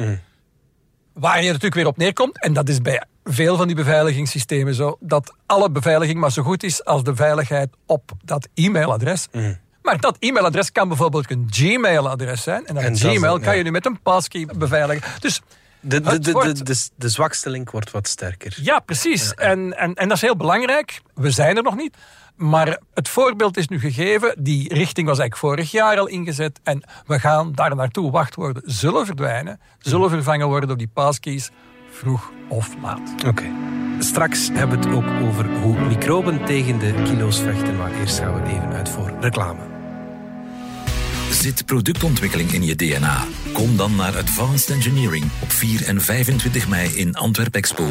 Waar 1.12 1.38
je 1.38 1.46
natuurlijk 1.46 1.74
weer 1.74 1.86
op 1.86 1.96
neerkomt, 1.96 2.40
en 2.42 2.52
dat 2.52 2.68
is 2.68 2.80
bij 2.82 3.04
veel 3.24 3.56
van 3.56 3.66
die 3.66 3.76
beveiligingssystemen 3.76 4.74
zo, 4.74 4.96
dat 5.00 5.34
alle 5.46 5.70
beveiliging 5.70 6.18
maar 6.18 6.32
zo 6.32 6.42
goed 6.42 6.62
is 6.62 6.84
als 6.84 7.02
de 7.04 7.16
veiligheid 7.16 7.68
op 7.86 8.12
dat 8.24 8.48
e-mailadres. 8.54 9.26
Maar 9.86 10.00
dat 10.00 10.16
e-mailadres 10.18 10.72
kan 10.72 10.88
bijvoorbeeld 10.88 11.30
een 11.30 11.46
Gmail-adres 11.50 12.42
zijn. 12.42 12.66
En 12.66 12.74
dat 12.74 12.84
En 12.84 12.92
dat 12.92 13.02
is 13.02 13.16
Gmail 13.16 13.40
kan 13.40 13.56
je 13.56 13.62
nu 13.62 13.70
met 13.70 13.86
een 13.86 14.00
passkey 14.02 14.48
beveiligen. 14.56 15.02
Dus 15.20 15.42
De, 15.80 16.00
de, 16.00 16.18
de, 16.18 16.62
de, 16.62 16.88
de 16.96 17.08
zwakste 17.08 17.50
link 17.50 17.70
wordt 17.70 17.90
wat 17.90 18.08
sterker. 18.08 18.58
ja, 18.62 18.78
precies. 18.78 19.34
En, 19.34 19.76
en, 19.78 19.94
en 19.94 20.08
dat 20.08 20.16
is 20.16 20.22
heel 20.22 20.36
belangrijk. 20.36 21.00
We 21.14 21.30
zijn 21.30 21.56
er 21.56 21.62
nog 21.62 21.76
niet. 21.76 21.96
Maar 22.36 22.78
het 22.94 23.08
voorbeeld 23.08 23.56
is 23.56 23.68
nu 23.68 23.80
gegeven. 23.80 24.34
Die 24.38 24.74
richting 24.74 25.06
was 25.08 25.18
eigenlijk 25.18 25.36
vorig 25.36 25.70
jaar 25.70 25.98
al 25.98 26.06
ingezet. 26.06 26.60
En 26.62 26.82
we 27.06 27.18
gaan 27.18 27.52
daar 27.52 27.76
naartoe. 27.76 28.10
Wachtwoorden 28.10 28.62
zullen 28.66 29.06
verdwijnen. 29.06 29.60
Zullen 29.78 30.10
vervangen 30.10 30.46
worden 30.46 30.68
door 30.68 30.78
die 30.78 30.90
passkeys. 30.94 31.50
Vroeg 31.90 32.30
of 32.48 32.68
laat. 32.82 33.14
Oké. 33.26 33.44
Straks 33.98 34.48
hebben 34.52 34.80
we 34.80 34.86
het 34.86 34.96
ook 34.96 35.28
over 35.28 35.58
hoe 35.60 35.78
microben 35.78 36.44
tegen 36.44 36.78
de 36.78 36.94
kilo's 37.04 37.40
vechten. 37.40 37.76
Maar 37.76 37.92
eerst 38.00 38.18
gaan 38.18 38.42
we 38.42 38.48
even 38.50 38.72
uit 38.72 38.88
voor 38.88 39.12
reclame. 39.20 39.75
Zit 41.30 41.66
productontwikkeling 41.66 42.52
in 42.52 42.64
je 42.64 42.76
DNA? 42.76 43.24
Kom 43.52 43.76
dan 43.76 43.96
naar 43.96 44.16
Advanced 44.16 44.70
Engineering 44.70 45.24
op 45.42 45.52
4 45.52 45.84
en 45.86 46.00
25 46.00 46.68
mei 46.68 46.90
in 46.94 47.14
Antwerp 47.14 47.54
Expo. 47.54 47.88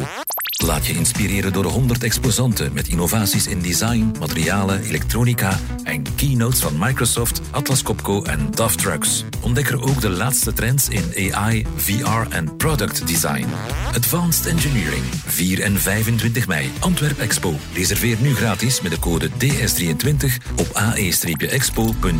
Laat 0.64 0.86
je 0.86 0.92
inspireren 0.92 1.52
door 1.52 1.64
100 1.64 2.02
exposanten 2.02 2.72
met 2.72 2.88
innovaties 2.88 3.46
in 3.46 3.60
design, 3.60 4.12
materialen, 4.18 4.82
elektronica 4.82 5.58
en 5.82 6.14
keynotes 6.16 6.60
van 6.60 6.78
Microsoft, 6.78 7.40
Atlas 7.50 7.82
Copco 7.82 8.22
en 8.22 8.50
DAF 8.50 8.76
Trucks. 8.76 9.24
Ontdek 9.40 9.68
er 9.68 9.82
ook 9.82 10.00
de 10.00 10.10
laatste 10.10 10.52
trends 10.52 10.88
in 10.88 11.32
AI, 11.34 11.66
VR 11.76 12.30
en 12.30 12.56
product 12.56 13.06
design. 13.06 13.46
Advanced 13.94 14.46
Engineering, 14.46 15.04
4 15.26 15.62
en 15.62 15.80
25 15.80 16.46
mei, 16.46 16.70
Antwerp 16.80 17.18
Expo. 17.18 17.54
Reserveer 17.74 18.16
nu 18.20 18.34
gratis 18.34 18.80
met 18.80 18.90
de 18.90 18.98
code 18.98 19.28
DS23 19.30 20.24
op 20.56 20.70
ae-expo.be. 20.72 22.14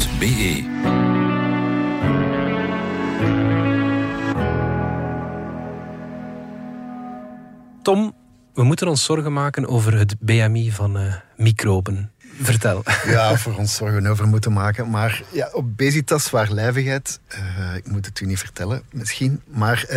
Tom, 7.86 8.14
we 8.54 8.62
moeten 8.62 8.88
ons 8.88 9.04
zorgen 9.04 9.32
maken 9.32 9.66
over 9.66 9.98
het 9.98 10.16
BMI 10.20 10.70
van 10.70 11.00
uh, 11.00 11.14
microben. 11.36 12.12
Vertel. 12.40 12.82
Ja, 13.06 13.36
voor 13.36 13.54
ons 13.56 13.74
zorgen 13.74 14.06
over 14.06 14.26
moeten 14.26 14.52
maken. 14.52 14.90
Maar 14.90 15.22
ja, 15.30 15.48
obesitas, 15.52 16.24
zwaarlijvigheid, 16.24 17.20
uh, 17.34 17.74
ik 17.76 17.86
moet 17.86 18.06
het 18.06 18.20
u 18.20 18.26
niet 18.26 18.38
vertellen, 18.38 18.82
misschien. 18.90 19.40
Maar... 19.46 19.84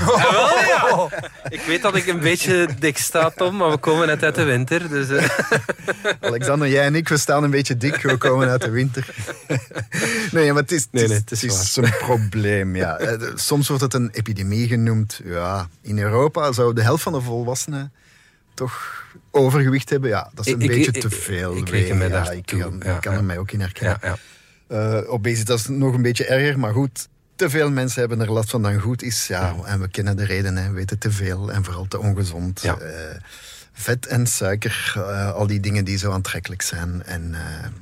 Uh... 0.00 0.66
ja. 0.66 1.08
Ik 1.48 1.60
weet 1.60 1.82
dat 1.82 1.96
ik 1.96 2.06
een 2.06 2.20
beetje 2.20 2.68
dik 2.78 2.98
sta, 2.98 3.30
Tom, 3.30 3.56
maar 3.56 3.70
we 3.70 3.76
komen 3.76 4.06
net 4.06 4.22
uit 4.22 4.34
de 4.34 4.42
winter. 4.42 4.88
Dus, 4.88 5.08
uh... 5.08 5.28
Alexander, 6.20 6.68
jij 6.68 6.84
en 6.84 6.94
ik, 6.94 7.08
we 7.08 7.16
staan 7.16 7.44
een 7.44 7.50
beetje 7.50 7.76
dik. 7.76 7.96
We 8.02 8.16
komen 8.16 8.48
uit 8.48 8.62
de 8.62 8.70
winter. 8.70 9.14
nee, 10.32 10.52
maar 10.52 10.62
het 10.62 10.72
is, 10.72 10.86
het 10.90 11.00
is, 11.00 11.10
het 11.10 11.30
is, 11.30 11.42
het 11.42 11.52
is 11.52 11.76
een 11.76 11.94
probleem. 11.98 12.76
Ja. 12.76 13.18
Soms 13.34 13.68
wordt 13.68 13.82
het 13.82 13.94
een 13.94 14.10
epidemie 14.12 14.68
genoemd. 14.68 15.20
Ja, 15.24 15.68
in 15.82 15.98
Europa 15.98 16.52
zou 16.52 16.74
de 16.74 16.82
helft 16.82 17.02
van 17.02 17.12
de 17.12 17.20
volwassenen 17.20 17.92
toch 18.60 19.04
overgewicht 19.30 19.90
hebben, 19.90 20.10
ja, 20.10 20.30
dat 20.34 20.46
is 20.46 20.52
een 20.52 20.58
beetje 20.58 20.92
te 20.92 21.10
veel. 21.10 21.56
Ik, 21.56 21.68
ik, 21.68 21.94
me 21.94 22.08
ja, 22.08 22.30
ik 22.30 22.46
kan, 22.46 22.80
ja, 22.84 22.98
kan 22.98 23.14
er 23.14 23.24
mij 23.24 23.38
ook 23.38 23.50
in 23.50 23.60
herkennen. 23.60 23.98
Ja, 24.02 24.16
ja. 24.68 25.00
Uh, 25.02 25.12
obesitas 25.12 25.60
is 25.60 25.68
nog 25.68 25.94
een 25.94 26.02
beetje 26.02 26.26
erger, 26.26 26.58
maar 26.58 26.72
goed, 26.72 27.08
te 27.36 27.50
veel 27.50 27.70
mensen 27.70 28.00
hebben 28.00 28.20
er 28.20 28.32
last 28.32 28.50
van 28.50 28.62
dan 28.62 28.80
goed 28.80 29.02
is. 29.02 29.26
Ja, 29.26 29.54
en 29.64 29.80
we 29.80 29.88
kennen 29.88 30.16
de 30.16 30.24
reden, 30.24 30.56
hè. 30.56 30.68
we 30.68 30.74
weten 30.74 30.98
te 30.98 31.10
veel 31.10 31.52
en 31.52 31.64
vooral 31.64 31.86
te 31.88 31.98
ongezond. 31.98 32.64
Uh, 32.64 32.72
vet 33.72 34.06
en 34.06 34.26
suiker, 34.26 34.94
uh, 34.96 35.32
al 35.32 35.46
die 35.46 35.60
dingen 35.60 35.84
die 35.84 35.98
zo 35.98 36.12
aantrekkelijk 36.12 36.62
zijn. 36.62 37.02
En 37.04 37.34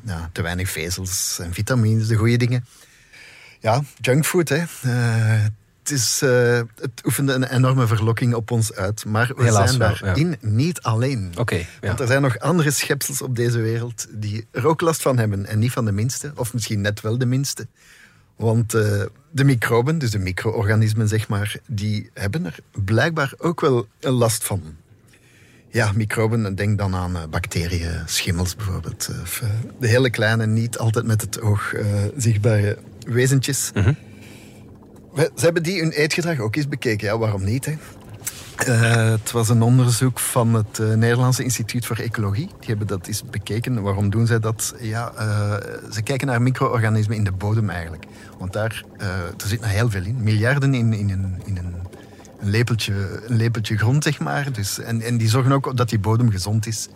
ja, 0.05 0.31
te 0.33 0.43
weinig 0.43 0.71
vezels 0.71 1.39
en 1.43 1.55
vitamines, 1.55 2.07
de 2.07 2.15
goede 2.15 2.37
dingen. 2.37 2.67
Ja, 3.61 3.83
junkfood, 4.01 4.49
hè 4.49 4.65
het, 5.89 5.99
is, 5.99 6.23
uh, 6.23 6.61
het 6.81 7.05
oefende 7.05 7.33
een 7.33 7.45
enorme 7.45 7.87
verlokking 7.87 8.35
op 8.35 8.51
ons 8.51 8.75
uit. 8.75 9.05
Maar 9.05 9.33
we 9.37 9.45
Helaas 9.45 9.75
zijn 9.75 9.79
daarin 9.79 10.37
niet 10.41 10.83
alleen. 10.83 11.33
Okay, 11.37 11.59
ja. 11.59 11.67
Want 11.81 12.01
er 12.01 12.07
zijn 12.07 12.23
nog 12.23 12.39
andere 12.39 12.71
schepsels 12.71 13.23
op 13.23 13.37
deze 13.37 13.59
wereld 13.59 14.07
die 14.11 14.47
er 14.51 14.67
ook 14.67 14.81
last 14.81 15.03
van 15.03 15.19
hebben. 15.19 15.47
En 15.47 15.59
niet 15.59 15.73
van 15.73 15.85
de 15.85 15.93
minste, 15.93 16.33
of 16.35 16.55
misschien 16.55 16.81
net 16.81 17.01
wel 17.01 17.19
de 17.19 17.27
minste. 17.27 17.67
Want 18.37 18.75
uh, 18.75 19.03
de 19.31 19.45
microben, 19.45 19.99
dus 19.99 20.11
de 20.11 20.19
micro-organismen 20.19 21.09
zeg 21.09 21.29
maar, 21.29 21.57
die 21.67 22.11
hebben 22.15 22.47
er 22.47 22.59
blijkbaar 22.85 23.33
ook 23.39 23.61
wel 23.61 23.87
last 24.01 24.45
van. 24.45 24.63
Ja, 25.71 25.93
microben, 25.95 26.55
denk 26.55 26.79
dan 26.79 26.95
aan 26.95 27.17
uh, 27.17 27.23
bacteriën, 27.31 28.03
schimmels 28.07 28.57
bijvoorbeeld. 28.57 29.09
Of, 29.23 29.43
de 29.81 29.89
hele 29.89 30.11
kleine, 30.11 30.47
niet 30.47 30.79
altijd 30.79 31.07
met 31.07 31.21
het 31.21 31.41
oog 31.41 31.75
zichtbare 32.17 32.79
wezentjes. 33.07 33.71
Mm 33.75 33.97
ze 35.19 35.45
hebben 35.45 35.63
die 35.63 35.81
hun 35.81 35.91
eetgedrag 35.91 36.39
ook 36.39 36.57
eens 36.57 36.69
bekeken. 36.69 37.07
Ja, 37.07 37.19
waarom 37.19 37.45
niet? 37.45 37.65
Hè? 37.65 37.75
Uh, 38.69 39.11
het 39.11 39.31
was 39.31 39.49
een 39.49 39.63
onderzoek 39.63 40.19
van 40.19 40.55
het 40.55 40.79
uh, 40.79 40.95
Nederlandse 40.95 41.43
Instituut 41.43 41.87
voor 41.87 41.97
Ecologie. 41.97 42.47
Die 42.47 42.69
hebben 42.69 42.87
dat 42.87 43.07
eens 43.07 43.25
bekeken. 43.31 43.83
Waarom 43.83 44.11
doen 44.11 44.27
zij 44.27 44.39
dat? 44.39 44.75
Ja, 44.81 45.13
uh, 45.19 45.55
ze 45.91 46.03
kijken 46.03 46.27
naar 46.27 46.43
micro-organismen 46.43 47.17
in 47.17 47.25
de 47.25 47.33
bodem 47.33 47.71
eigenlijk. 47.71 48.05
Want 48.39 48.53
daar 48.53 48.85
er 48.99 49.47
zit 49.47 49.61
nog 49.61 49.71
heel 49.71 49.91
veel 49.91 50.05
in. 50.05 50.23
Miljarden 50.23 50.75
in, 50.75 50.93
in, 50.93 51.11
een, 51.11 51.41
in 51.45 51.57
een, 51.57 51.75
een, 52.41 52.51
lepeltje, 52.51 53.23
een 53.27 53.37
lepeltje 53.37 53.77
grond, 53.77 54.05
zeg 54.05 54.21
maar. 54.21 54.53
Dus, 54.53 54.79
en, 54.79 55.01
en 55.01 55.17
die 55.17 55.29
zorgen 55.29 55.53
ook 55.53 55.77
dat 55.77 55.89
die 55.89 55.99
bodem 55.99 56.31
gezond 56.31 56.67
is. 56.67 56.89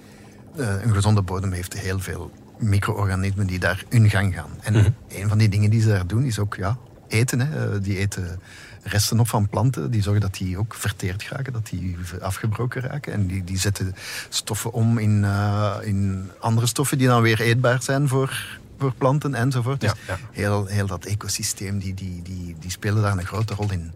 een 0.56 0.94
gezonde 0.94 1.22
bodem 1.22 1.52
heeft 1.52 1.78
heel 1.78 1.98
veel 1.98 2.30
micro-organismen 2.58 3.46
die 3.46 3.58
daar 3.58 3.84
hun 3.88 4.10
gang 4.10 4.34
gaan. 4.34 4.50
En 4.60 4.74
mm 4.74 4.94
een 5.08 5.28
van 5.28 5.38
die 5.38 5.48
dingen 5.48 5.70
die 5.70 5.80
ze 5.80 5.88
daar 5.88 6.06
doen 6.06 6.24
is 6.24 6.38
ook 6.38 6.54
ja, 6.54 6.78
eten. 7.12 7.40
Hè. 7.40 7.80
Die 7.80 7.98
eten 7.98 8.40
resten 8.82 9.20
op 9.20 9.28
van 9.28 9.48
planten. 9.48 9.90
Die 9.90 10.02
zorgen 10.02 10.20
dat 10.20 10.34
die 10.34 10.58
ook 10.58 10.74
verteerd 10.74 11.28
raken, 11.28 11.52
dat 11.52 11.66
die 11.66 11.96
afgebroken 12.20 12.82
raken. 12.82 13.12
En 13.12 13.26
die, 13.26 13.44
die 13.44 13.58
zetten 13.58 13.94
stoffen 14.28 14.72
om 14.72 14.98
in, 14.98 15.22
uh, 15.22 15.76
in 15.82 16.30
andere 16.38 16.66
stoffen 16.66 16.98
die 16.98 17.06
dan 17.06 17.22
weer 17.22 17.40
eetbaar 17.40 17.82
zijn 17.82 18.08
voor, 18.08 18.60
voor 18.78 18.94
planten 18.94 19.34
enzovoort. 19.34 19.80
Dus 19.80 19.92
ja, 20.06 20.18
Heel, 20.32 20.66
heel 20.66 20.86
dat 20.86 21.04
ecosysteem, 21.04 21.78
die, 21.78 21.94
die, 21.94 22.22
die, 22.22 22.56
die 22.58 22.70
spelen 22.70 23.02
daar 23.02 23.18
een 23.18 23.26
grote 23.26 23.54
rol 23.54 23.70
in. 23.70 23.92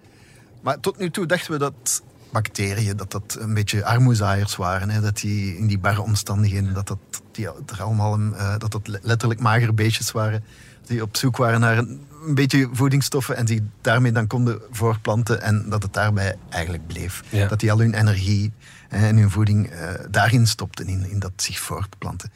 Maar 0.60 0.80
tot 0.80 0.98
nu 0.98 1.10
toe 1.10 1.26
dachten 1.26 1.52
we 1.52 1.58
dat 1.58 2.02
bacteriën, 2.32 2.96
dat 2.96 3.10
dat 3.10 3.36
een 3.40 3.54
beetje 3.54 3.84
armoezaaiers 3.84 4.56
waren. 4.56 4.90
Hè? 4.90 5.00
Dat 5.00 5.16
die 5.16 5.56
in 5.56 5.66
die 5.66 5.78
barre 5.78 6.02
omstandigheden, 6.02 6.74
dat 6.74 6.88
dat, 6.88 6.98
die 7.32 7.46
er 7.46 7.82
allemaal, 7.82 8.18
uh, 8.18 8.58
dat 8.58 8.72
dat 8.72 8.98
letterlijk 9.02 9.40
magere 9.40 9.72
beestjes 9.72 10.12
waren. 10.12 10.44
Die 10.86 11.02
op 11.02 11.16
zoek 11.16 11.36
waren 11.36 11.60
naar 11.60 11.78
een 11.78 12.00
een 12.26 12.34
beetje 12.34 12.68
voedingsstoffen 12.72 13.36
en 13.36 13.46
zich 13.46 13.60
daarmee 13.80 14.12
dan 14.12 14.26
konden 14.26 14.60
voorplanten 14.70 15.42
en 15.42 15.64
dat 15.68 15.82
het 15.82 15.92
daarbij 15.92 16.36
eigenlijk 16.48 16.86
bleef. 16.86 17.22
Dat 17.48 17.60
die 17.60 17.72
al 17.72 17.78
hun 17.78 17.94
energie 17.94 18.52
en 18.88 19.16
hun 19.16 19.30
voeding 19.30 19.72
uh, 19.72 19.90
daarin 20.10 20.46
stopten, 20.46 20.86
in, 20.86 21.10
in 21.10 21.18
dat 21.18 21.32
zich 21.36 21.58
voortplanten. 21.58 22.30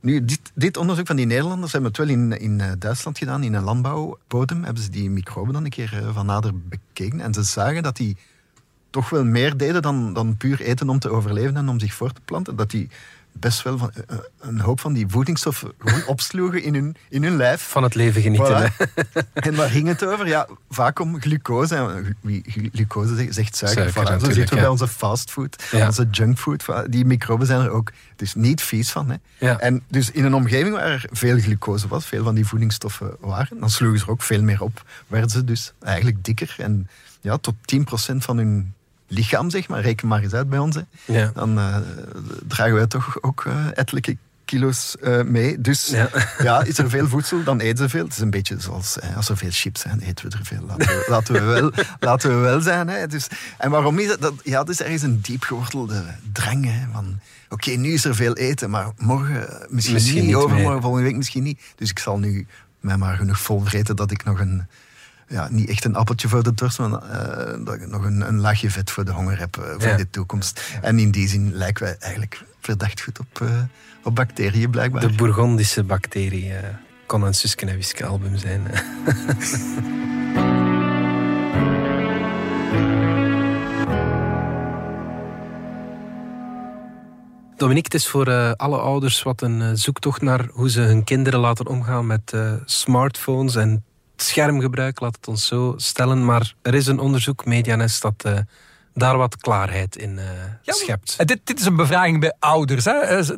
Nu, 0.00 0.24
dit, 0.24 0.40
dit, 0.54 0.76
onderzoek 0.76 1.06
van 1.06 1.16
die 1.16 1.26
Nederlanders 1.26 1.72
hebben 1.72 1.90
het 1.90 1.98
wel 1.98 2.08
in, 2.08 2.40
in 2.40 2.62
Duitsland 2.78 3.18
gedaan, 3.18 3.42
in 3.42 3.54
een 3.54 3.62
landbouwbodem. 3.62 4.64
Hebben 4.64 4.82
ze 4.82 4.90
die 4.90 5.10
microben 5.10 5.52
dan 5.52 5.64
een 5.64 5.70
keer 5.70 6.02
van 6.12 6.26
nader 6.26 6.52
bekeken. 6.58 7.20
En 7.20 7.34
ze 7.34 7.42
zagen 7.42 7.82
dat 7.82 7.96
die 7.96 8.16
toch 8.94 9.10
wel 9.10 9.24
meer 9.24 9.56
deden 9.56 9.82
dan, 9.82 10.12
dan 10.12 10.36
puur 10.36 10.60
eten 10.60 10.88
om 10.88 10.98
te 10.98 11.10
overleven 11.10 11.56
en 11.56 11.68
om 11.68 11.80
zich 11.80 11.94
voor 11.94 12.12
te 12.12 12.20
planten. 12.24 12.56
Dat 12.56 12.70
die 12.70 12.88
best 13.32 13.62
wel 13.62 13.78
van, 13.78 13.90
eh, 13.90 14.02
eh, 14.08 14.18
een 14.40 14.60
hoop 14.60 14.80
van 14.80 14.92
die 14.92 15.06
voedingsstoffen 15.08 15.72
gewoon 15.78 16.06
opsloegen 16.14 16.62
in 16.62 16.74
hun, 16.74 16.96
in 17.08 17.22
hun 17.22 17.36
lijf. 17.36 17.62
Van 17.62 17.82
het 17.82 17.94
leven 17.94 18.22
genieten. 18.22 18.72
en 19.32 19.54
waar 19.54 19.68
ging 19.68 19.88
het 19.88 20.06
over? 20.06 20.26
Ja, 20.26 20.48
vaak 20.70 20.98
om 20.98 21.20
glucose. 21.20 21.74
En 21.76 22.16
wie 22.20 22.70
glucose 22.72 23.32
zegt, 23.32 23.56
suiker. 23.56 23.92
suiker 23.92 24.20
Zo 24.20 24.32
zitten 24.32 24.54
we 24.54 24.60
bij 24.60 24.70
onze 24.70 24.88
fastfood, 24.88 25.64
ja. 25.70 25.86
onze 25.86 26.08
junkfood. 26.10 26.64
Die 26.86 27.04
microben 27.04 27.46
zijn 27.46 27.60
er 27.60 27.70
ook 27.70 27.92
dus 28.16 28.34
niet 28.34 28.62
vies 28.62 28.90
van. 28.90 29.10
Hè. 29.10 29.16
Ja. 29.38 29.58
En 29.58 29.82
dus 29.88 30.10
in 30.10 30.24
een 30.24 30.34
omgeving 30.34 30.74
waar 30.74 30.90
er 30.90 31.06
veel 31.10 31.38
glucose 31.38 31.88
was, 31.88 32.06
veel 32.06 32.24
van 32.24 32.34
die 32.34 32.46
voedingsstoffen 32.46 33.16
waren, 33.20 33.60
dan 33.60 33.70
sloegen 33.70 33.98
ze 33.98 34.04
er 34.04 34.10
ook 34.10 34.22
veel 34.22 34.42
meer 34.42 34.62
op. 34.62 34.82
Werden 35.06 35.30
ze 35.30 35.44
dus 35.44 35.72
eigenlijk 35.80 36.24
dikker 36.24 36.54
en 36.58 36.88
ja, 37.20 37.36
tot 37.36 37.54
10% 38.12 38.16
van 38.16 38.36
hun 38.36 38.74
lichaam, 39.06 39.50
zeg 39.50 39.68
maar, 39.68 39.80
reken 39.80 40.08
maar 40.08 40.22
eens 40.22 40.32
uit 40.32 40.48
bij 40.48 40.58
ons, 40.58 40.76
ja. 41.04 41.30
dan 41.34 41.58
uh, 41.58 41.76
dragen 42.48 42.74
wij 42.74 42.86
toch 42.86 43.22
ook 43.22 43.44
uh, 43.44 43.66
ettelijke 43.74 44.16
kilo's 44.44 44.96
uh, 45.02 45.22
mee. 45.22 45.60
Dus 45.60 45.86
ja. 45.86 46.08
ja. 46.42 46.62
is 46.62 46.78
er 46.78 46.90
veel 46.90 47.08
voedsel, 47.08 47.42
dan 47.42 47.60
eten 47.60 47.78
ze 47.78 47.88
veel. 47.88 48.04
Het 48.04 48.12
is 48.12 48.18
een 48.18 48.30
beetje 48.30 48.60
zoals 48.60 48.98
als 49.16 49.28
er 49.28 49.36
veel 49.36 49.50
chips 49.52 49.80
zijn, 49.80 50.00
eten 50.00 50.30
we 50.30 50.36
er 50.36 50.44
veel. 50.44 50.62
Laten 50.66 50.86
we, 50.86 51.04
laten 51.08 51.34
we, 51.34 51.40
wel, 51.40 51.70
laten 52.08 52.30
we 52.30 52.36
wel 52.36 52.60
zijn. 52.60 52.88
Hè. 52.88 53.06
Dus, 53.06 53.26
en 53.58 53.70
waarom 53.70 53.98
is 53.98 54.08
dat? 54.08 54.20
dat 54.20 54.34
ja, 54.42 54.60
het 54.60 54.68
is 54.68 54.80
ergens 54.80 55.02
een 55.02 55.20
diep 55.20 55.42
gewortelde 55.42 56.04
drang. 56.32 56.64
Hè, 56.64 56.86
van, 56.92 57.20
oké, 57.48 57.70
nu 57.70 57.92
is 57.92 58.04
er 58.04 58.14
veel 58.14 58.34
eten, 58.34 58.70
maar 58.70 58.90
morgen 58.96 59.48
misschien, 59.68 59.94
misschien 59.94 60.26
niet, 60.26 60.34
overmorgen, 60.34 60.82
volgende 60.82 61.06
week 61.06 61.16
misschien 61.16 61.42
niet. 61.42 61.60
Dus 61.76 61.90
ik 61.90 61.98
zal 61.98 62.18
nu 62.18 62.46
mij 62.80 62.96
maar 62.96 63.16
genoeg 63.16 63.40
vol 63.40 63.60
vreten 63.60 63.96
dat 63.96 64.10
ik 64.10 64.24
nog 64.24 64.40
een 64.40 64.66
ja, 65.28 65.48
niet 65.50 65.68
echt 65.68 65.84
een 65.84 65.94
appeltje 65.94 66.28
voor 66.28 66.42
de 66.42 66.54
dorst, 66.54 66.78
maar 66.78 66.90
uh, 66.90 67.64
dat 67.64 67.74
ik 67.74 67.86
nog 67.86 68.04
een, 68.04 68.20
een 68.20 68.40
laagje 68.40 68.70
vet 68.70 68.90
voor 68.90 69.04
de 69.04 69.12
honger 69.12 69.38
heb 69.38 69.56
uh, 69.56 69.64
voor 69.64 69.96
de 69.96 70.10
toekomst. 70.10 70.78
En 70.82 70.98
in 70.98 71.10
die 71.10 71.28
zin 71.28 71.54
lijken 71.54 71.84
wij 71.84 71.96
eigenlijk 71.98 72.42
verdacht 72.60 73.02
goed 73.02 73.18
op, 73.18 73.40
uh, 73.42 73.48
op 74.02 74.14
bacteriën, 74.14 74.70
blijkbaar. 74.70 75.00
De 75.00 75.12
Bourgondische 75.12 75.84
bacterie 75.84 76.52
kon 77.06 77.22
een 77.22 77.34
Suske 77.34 77.66
en 77.66 77.76
Wiske 77.76 78.06
album 78.06 78.36
zijn. 78.36 78.62
Dominique, 87.56 87.92
het 87.92 88.02
is 88.02 88.08
voor 88.08 88.28
uh, 88.28 88.52
alle 88.52 88.78
ouders 88.78 89.22
wat 89.22 89.42
een 89.42 89.60
uh, 89.60 89.70
zoektocht 89.74 90.22
naar 90.22 90.48
hoe 90.52 90.70
ze 90.70 90.80
hun 90.80 91.04
kinderen 91.04 91.40
laten 91.40 91.66
omgaan 91.66 92.06
met 92.06 92.32
uh, 92.34 92.52
smartphones 92.64 93.56
en 93.56 93.84
schermgebruik, 94.16 95.00
laat 95.00 95.16
het 95.16 95.28
ons 95.28 95.46
zo 95.46 95.74
stellen. 95.76 96.24
Maar 96.24 96.54
er 96.62 96.74
is 96.74 96.86
een 96.86 96.98
onderzoek, 96.98 97.44
Medianest, 97.44 98.02
dat 98.02 98.24
uh, 98.26 98.38
daar 98.94 99.16
wat 99.16 99.36
klaarheid 99.36 99.96
in 99.96 100.12
uh, 100.12 100.22
schept. 100.62 101.28
Dit, 101.28 101.40
dit, 101.44 101.60
is 101.60 101.66
een 101.66 101.76
bevraging 101.76 102.20
bij 102.20 102.34
ouders. 102.38 102.84
Hè. 102.84 103.22
Ze, 103.22 103.36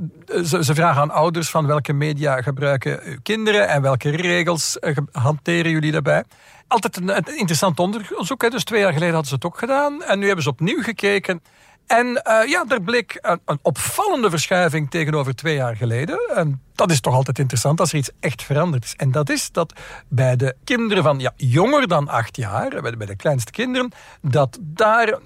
ze, 0.61 0.75
vragen 0.75 1.03
aan 1.03 1.11
ouders 1.11 1.51
van 1.51 1.67
welke 1.67 1.93
media 1.93 2.43
gebruiken 2.43 3.01
uw 3.05 3.19
kinderen 3.23 3.69
en 3.69 3.83
welke 3.83 4.11
regels 4.11 4.79
hanteren 5.13 5.71
jullie 5.71 5.93
daarbij. 5.93 6.25
Altijd 6.69 6.97
een, 6.97 7.09
een 7.09 7.39
interessant 7.39 7.81
onderzoek. 7.81 8.43
Hè. 8.43 8.49
Dus 8.49 8.65
twee 8.65 8.81
jaar 8.81 8.93
geleden 8.93 9.15
hadden 9.15 9.29
ze 9.29 9.35
het 9.35 9.45
ook 9.45 9.59
gedaan. 9.59 10.03
En 10.03 10.19
nu 10.19 10.27
hebben 10.27 10.45
ze 10.45 10.51
opnieuw 10.51 10.83
gekeken 10.83 11.43
en 11.87 12.07
uh, 12.07 12.49
ja, 12.49 12.65
er 12.69 12.83
bleek 12.83 13.19
een, 13.21 13.41
een, 13.45 13.59
opvallende 13.63 14.31
verschuiving 14.31 14.91
tegenover 14.91 15.35
twee 15.35 15.55
jaar 15.55 15.77
geleden. 15.77 16.19
En 16.35 16.63
dat 16.75 16.91
is 16.91 17.01
toch 17.01 17.15
altijd 17.15 17.39
interessant 17.39 17.81
als 17.81 17.93
er 17.93 17.99
iets 17.99 18.11
echt 18.21 18.43
veranderd 18.43 18.85
is. 18.85 18.95
En 18.97 19.11
dat 19.11 19.31
is 19.31 19.53
dat 19.53 19.73
bij 20.09 20.37
de 20.37 20.57
kinderen 20.65 21.03
van 21.03 21.19
ja, 21.19 21.33
jonger 21.37 21.89
dan 21.89 22.09
acht 22.09 22.37
jaar, 22.37 22.69
bij 22.83 22.91
de, 22.91 22.97
bij 22.97 23.07
de 23.07 23.17
kleinste 23.17 23.51
kinderen, 23.51 23.93
dat 24.21 24.59
daar 24.61 25.19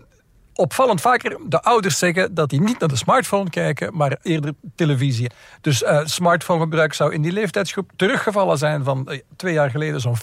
opvallend 0.54 1.00
vaker 1.00 1.38
de 1.46 1.62
ouders 1.62 1.98
zeggen 1.98 2.34
dat 2.34 2.50
die 2.50 2.60
niet 2.60 2.78
naar 2.78 2.88
de 2.88 2.96
smartphone 2.96 3.50
kijken, 3.50 3.96
maar 3.96 4.18
eerder 4.22 4.52
televisie. 4.74 5.30
Dus 5.60 5.82
uh, 5.82 6.00
smartphonegebruik 6.04 6.92
zou 6.92 7.12
in 7.12 7.22
die 7.22 7.32
leeftijdsgroep 7.32 7.90
teruggevallen 7.96 8.58
zijn 8.58 8.84
van 8.84 9.06
uh, 9.10 9.18
twee 9.36 9.52
jaar 9.52 9.70
geleden 9.70 10.00
zo'n 10.00 10.18
50%, 10.18 10.20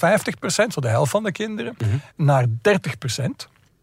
zo 0.67 0.81
de 0.81 0.87
helft 0.87 1.11
van 1.11 1.23
de 1.23 1.31
kinderen, 1.31 1.75
mm 1.77 1.89
-hmm. 1.89 2.01
naar 2.25 2.45
30%. 2.45 2.49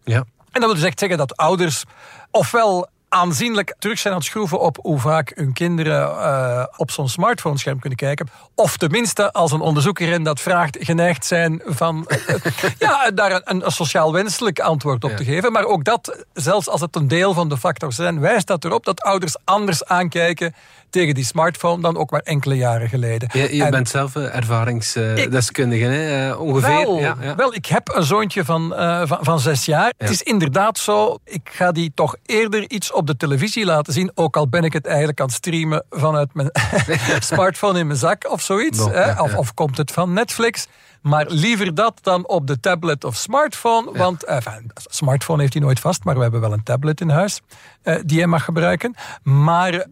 Ja. 0.04 0.24
En 0.54 0.60
dat 0.60 0.70
wil 0.70 0.74
dus 0.74 0.88
echt 0.88 0.98
zeggen 0.98 1.18
dat 1.18 1.36
ouders 1.36 1.84
ofwel 2.30 2.88
aanzienlijk 3.08 3.74
terug 3.78 3.98
zijn 3.98 4.14
aan 4.14 4.18
het 4.18 4.28
schroeven 4.28 4.60
op 4.60 4.78
hoe 4.82 4.98
vaak 4.98 5.32
hun 5.34 5.52
kinderen 5.52 6.08
uh, 6.08 6.64
op 6.76 6.90
zo'n 6.90 7.08
smartphone-scherm 7.08 7.78
kunnen 7.78 7.98
kijken. 7.98 8.28
Of 8.54 8.76
tenminste, 8.76 9.32
als 9.32 9.52
een 9.52 9.60
onderzoeker 9.60 10.08
in 10.08 10.24
dat 10.24 10.40
vraagt, 10.40 10.76
geneigd 10.80 11.26
zijn 11.26 11.62
van 11.64 12.08
ja, 12.78 13.10
daar 13.10 13.32
een, 13.32 13.64
een, 13.64 13.70
sociaal 13.70 14.12
wenselijk 14.12 14.60
antwoord 14.60 15.04
op 15.04 15.10
ja. 15.10 15.16
te 15.16 15.24
geven. 15.24 15.52
Maar 15.52 15.64
ook 15.64 15.84
dat, 15.84 16.24
zelfs 16.32 16.68
als 16.68 16.80
het 16.80 16.96
een 16.96 17.08
deel 17.08 17.34
van 17.34 17.48
de 17.48 17.56
factors 17.56 17.96
zijn, 17.96 18.20
wijst 18.20 18.46
dat 18.46 18.64
erop 18.64 18.84
dat 18.84 19.00
ouders 19.02 19.36
anders 19.44 19.84
aankijken 19.84 20.54
tegen 20.94 21.14
die 21.14 21.24
smartphone 21.24 21.82
dan 21.82 21.96
ook 21.96 22.10
maar 22.10 22.20
enkele 22.20 22.56
jaren 22.56 22.88
geleden. 22.88 23.28
Je, 23.32 23.56
je 23.56 23.68
bent 23.68 23.88
zelf 23.88 24.16
ervaringsdeskundige, 24.16 25.84
hè? 25.84 26.28
Uh, 26.30 26.40
ongeveer. 26.40 26.84
Wel, 26.84 26.98
ja, 26.98 27.16
ja. 27.20 27.34
wel, 27.34 27.54
ik 27.54 27.66
heb 27.66 27.88
een 27.94 28.02
zoontje 28.02 28.44
van, 28.44 28.72
uh, 28.72 29.02
van, 29.04 29.18
van 29.20 29.40
zes 29.40 29.64
jaar. 29.64 29.92
Het 29.96 30.10
is 30.10 30.22
inderdaad 30.22 30.78
zo, 30.78 31.18
ik 31.24 31.50
ga 31.52 31.72
die 31.72 31.92
toch 31.94 32.16
eerder 32.26 32.70
iets 32.70 32.92
op 32.92 33.06
de 33.06 33.16
televisie 33.16 33.64
laten 33.64 33.92
zien, 33.92 34.10
ook 34.14 34.36
al 34.36 34.48
ben 34.48 34.64
ik 34.64 34.72
het 34.72 34.86
eigenlijk 34.86 35.20
aan 35.20 35.26
het 35.26 35.34
streamen 35.34 35.84
vanuit 35.90 36.34
mijn 36.34 36.50
smartphone 37.32 37.78
in 37.78 37.86
mijn 37.86 37.98
zak 37.98 38.30
of 38.30 38.42
zoiets. 38.42 38.84
Hè? 38.84 39.22
Of, 39.22 39.34
of 39.36 39.54
komt 39.54 39.76
het 39.76 39.92
van 39.92 40.12
Netflix. 40.12 40.66
Maar 41.02 41.26
liever 41.28 41.74
dat 41.74 41.98
dan 42.02 42.28
op 42.28 42.46
de 42.46 42.60
tablet 42.60 43.04
of 43.04 43.16
smartphone. 43.16 43.90
Ja. 43.92 43.98
Want, 43.98 44.24
enfin, 44.24 44.70
smartphone 44.74 45.40
heeft 45.40 45.52
hij 45.52 45.62
nooit 45.62 45.80
vast, 45.80 46.04
maar 46.04 46.14
we 46.14 46.22
hebben 46.22 46.40
wel 46.40 46.52
een 46.52 46.62
tablet 46.62 47.00
in 47.00 47.08
huis 47.08 47.40
uh, 47.82 47.96
die 48.04 48.18
hij 48.18 48.26
mag 48.26 48.44
gebruiken. 48.44 48.94
Maar 49.22 49.86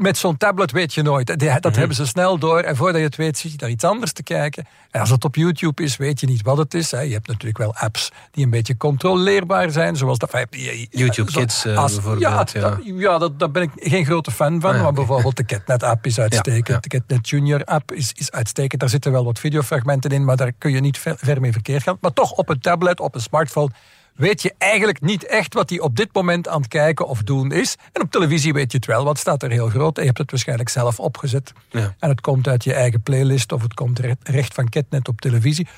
met 0.00 0.18
zo'n 0.18 0.36
tablet 0.36 0.72
weet 0.72 0.94
je 0.94 1.02
nooit. 1.02 1.26
Dat 1.26 1.40
mm 1.40 1.48
-hmm. 1.48 1.72
hebben 1.72 1.96
ze 1.96 2.06
snel 2.06 2.38
door. 2.38 2.60
En 2.60 2.76
voordat 2.76 3.00
je 3.00 3.06
het 3.06 3.16
weet, 3.16 3.38
zit 3.38 3.52
je 3.52 3.56
daar 3.56 3.70
iets 3.70 3.84
anders 3.84 4.12
te 4.12 4.22
kijken. 4.22 4.66
En 4.90 5.00
als 5.00 5.10
het 5.10 5.24
op 5.24 5.34
YouTube 5.34 5.82
is, 5.82 5.96
weet 5.96 6.20
je 6.20 6.26
niet 6.26 6.42
wat 6.42 6.56
het 6.56 6.74
is. 6.74 6.90
Je 6.90 6.96
hebt 6.96 7.26
natuurlijk 7.26 7.58
wel 7.58 7.74
apps 7.74 8.10
die 8.30 8.44
een 8.44 8.50
beetje 8.50 8.76
controleerbaar 8.76 9.70
zijn. 9.70 9.96
Zoals 9.96 10.18
dat, 10.18 10.46
YouTube 10.90 11.32
Kids 11.32 11.66
als, 11.66 11.92
bijvoorbeeld. 11.92 12.22
Ja, 12.22 12.46
ja. 12.52 12.60
Dat, 12.60 12.78
ja 12.84 13.18
dat, 13.18 13.38
daar 13.38 13.50
ben 13.50 13.62
ik 13.62 13.70
geen 13.76 14.04
grote 14.04 14.30
fan 14.30 14.60
van. 14.60 14.70
Ah, 14.70 14.76
maar 14.76 14.90
okay. 14.90 14.92
bijvoorbeeld 14.92 15.36
de 15.36 15.44
CatNet-app 15.44 16.06
is 16.06 16.20
uitstekend. 16.20 16.68
Ja. 16.68 16.78
De 16.80 16.88
CatNet 16.88 17.28
Junior-app 17.28 17.92
is, 17.92 18.12
is 18.12 18.30
uitstekend. 18.30 18.80
Daar 18.80 18.90
zitten 18.90 19.12
wel 19.12 19.24
wat 19.24 19.38
videofragmenten 19.38 20.10
in, 20.10 20.24
maar 20.24 20.36
daar 20.36 20.52
kun 20.58 20.70
je 20.70 20.80
niet 20.80 20.98
ver, 20.98 21.14
ver 21.18 21.40
mee 21.40 21.52
verkeerd 21.52 21.82
gaan. 21.82 21.96
Maar 22.00 22.12
toch 22.12 22.32
op 22.32 22.48
een 22.48 22.60
tablet, 22.60 23.00
op 23.00 23.14
een 23.14 23.20
smartphone 23.20 23.70
weet 24.14 24.42
je 24.42 24.54
eigenlijk 24.58 25.00
niet 25.00 25.26
echt 25.26 25.54
wat 25.54 25.70
hij 25.70 25.80
op 25.80 25.96
dit 25.96 26.08
moment 26.12 26.48
aan 26.48 26.60
het 26.60 26.68
kijken 26.68 27.06
of 27.06 27.22
doen 27.22 27.52
is. 27.52 27.76
En 27.92 28.02
op 28.02 28.10
televisie 28.10 28.52
weet 28.52 28.72
je 28.72 28.78
het 28.78 28.86
wel, 28.86 29.04
want 29.04 29.08
het 29.08 29.18
staat 29.18 29.42
er 29.42 29.50
heel 29.50 29.68
groot. 29.68 29.96
En 29.96 30.00
je 30.00 30.06
hebt 30.06 30.18
het 30.18 30.30
waarschijnlijk 30.30 30.68
zelf 30.68 31.00
opgezet. 31.00 31.52
Ja. 31.70 31.94
En 31.98 32.08
het 32.08 32.20
komt 32.20 32.48
uit 32.48 32.64
je 32.64 32.74
eigen 32.74 33.02
playlist 33.02 33.52
of 33.52 33.62
het 33.62 33.74
komt 33.74 34.00
recht 34.22 34.54
van 34.54 34.68
Ketnet 34.68 35.08
op 35.08 35.20
televisie. 35.20 35.68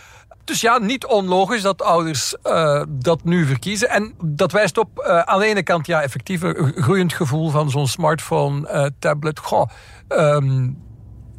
Dus 0.45 0.61
ja, 0.61 0.79
niet 0.79 1.07
onlogisch 1.07 1.63
dat 1.63 1.83
ouders 1.83 2.35
uh, 2.45 2.83
dat 2.89 3.25
nu 3.25 3.47
verkiezen. 3.47 3.89
En 3.89 4.15
dat 4.25 4.53
wijst 4.53 4.79
op 4.79 5.05
uh, 5.07 5.19
aan 5.19 5.39
de 5.39 5.47
ene 5.47 5.63
kant 5.63 5.87
ja, 5.87 6.03
effectief 6.03 6.43
een 6.43 6.73
groeiend 6.77 7.13
gevoel 7.13 7.51
van 7.51 7.71
zo'n 7.71 7.89
smartphone, 7.89 8.73
uh, 8.73 8.87
tablet. 8.99 9.39
Goh, 9.39 9.69
um, 10.09 10.79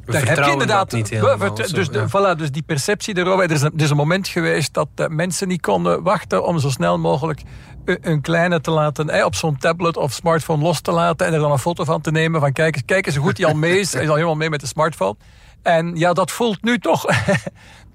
we 0.05 0.11
daar 0.11 0.27
heb 0.27 0.45
je 0.45 0.51
inderdaad. 0.51 0.91
Niet 0.91 1.09
helemaal, 1.09 1.55
dus, 1.55 1.89
de, 1.89 2.07
voilà, 2.07 2.37
dus 2.37 2.51
die 2.51 2.61
perceptie 2.61 3.17
erover. 3.17 3.43
Er 3.43 3.51
is, 3.51 3.61
een, 3.61 3.71
er 3.75 3.83
is 3.83 3.89
een 3.89 3.95
moment 3.95 4.27
geweest 4.27 4.73
dat 4.73 4.87
uh, 4.95 5.07
mensen 5.07 5.47
niet 5.47 5.61
konden 5.61 6.03
wachten 6.03 6.45
om 6.45 6.59
zo 6.59 6.69
snel 6.69 6.99
mogelijk 6.99 7.41
een, 7.85 7.97
een 8.01 8.21
kleine 8.21 8.61
te 8.61 8.71
laten 8.71 9.09
eh, 9.09 9.25
op 9.25 9.35
zo'n 9.35 9.57
tablet 9.57 9.97
of 9.97 10.13
smartphone 10.13 10.63
los 10.63 10.81
te 10.81 10.91
laten 10.91 11.27
en 11.27 11.33
er 11.33 11.39
dan 11.39 11.51
een 11.51 11.59
foto 11.59 11.83
van 11.83 12.01
te 12.01 12.11
nemen 12.11 12.39
van 12.39 12.51
kijk, 12.51 12.81
kijk 12.85 13.05
eens 13.05 13.15
hoe 13.15 13.25
goed 13.25 13.37
hij 13.37 13.47
al 13.47 13.55
mee 13.55 13.79
is. 13.79 13.93
Hij 13.93 14.01
is 14.03 14.09
al 14.09 14.15
helemaal 14.15 14.35
mee 14.35 14.49
met 14.49 14.59
de 14.59 14.67
smartphone. 14.67 15.15
En 15.61 15.95
ja, 15.95 16.13
dat 16.13 16.31
voelt 16.31 16.63
nu 16.63 16.79
toch. 16.79 17.05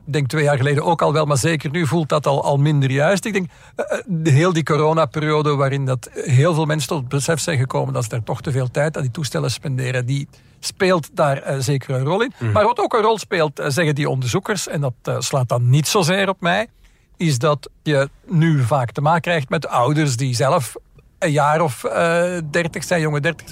Ik 0.06 0.14
denk 0.14 0.28
twee 0.28 0.44
jaar 0.44 0.56
geleden 0.56 0.84
ook 0.84 1.02
al 1.02 1.12
wel, 1.12 1.24
maar 1.24 1.36
zeker 1.36 1.70
nu 1.70 1.86
voelt 1.86 2.08
dat 2.08 2.26
al, 2.26 2.44
al 2.44 2.56
minder 2.56 2.90
juist. 2.90 3.24
Ik 3.24 3.32
denk, 3.32 3.50
uh, 3.76 4.32
heel 4.32 4.52
die 4.52 4.62
coronaperiode 4.62 5.54
waarin 5.54 5.84
dat 5.84 6.10
heel 6.12 6.54
veel 6.54 6.64
mensen 6.64 6.88
tot 6.88 6.98
het 6.98 7.08
besef 7.08 7.40
zijn 7.40 7.58
gekomen 7.58 7.94
dat 7.94 8.02
ze 8.02 8.08
daar 8.08 8.22
toch 8.22 8.40
te 8.40 8.50
veel 8.50 8.70
tijd 8.70 8.96
aan 8.96 9.02
die 9.02 9.10
toestellen 9.10 9.50
spenderen, 9.50 10.06
die 10.06 10.28
speelt 10.60 11.08
daar 11.12 11.50
uh, 11.50 11.56
zeker 11.58 11.94
een 11.94 12.04
rol 12.04 12.22
in. 12.22 12.32
Mm. 12.38 12.52
Maar 12.52 12.64
wat 12.64 12.78
ook 12.78 12.94
een 12.94 13.02
rol 13.02 13.18
speelt, 13.18 13.60
uh, 13.60 13.66
zeggen 13.68 13.94
die 13.94 14.08
onderzoekers, 14.08 14.68
en 14.68 14.80
dat 14.80 14.94
uh, 15.08 15.16
slaat 15.18 15.48
dan 15.48 15.70
niet 15.70 15.88
zozeer 15.88 16.28
op 16.28 16.40
mij, 16.40 16.66
is 17.16 17.38
dat 17.38 17.70
je 17.82 18.08
nu 18.26 18.62
vaak 18.62 18.90
te 18.90 19.00
maken 19.00 19.20
krijgt 19.20 19.48
met 19.48 19.66
ouders 19.66 20.16
die 20.16 20.34
zelf 20.34 20.74
een 21.18 21.30
jaar 21.30 21.60
of 21.60 21.80
dertig 22.50 22.84
zijn, 22.84 23.00
jonge 23.00 23.20
dertig, 23.20 23.46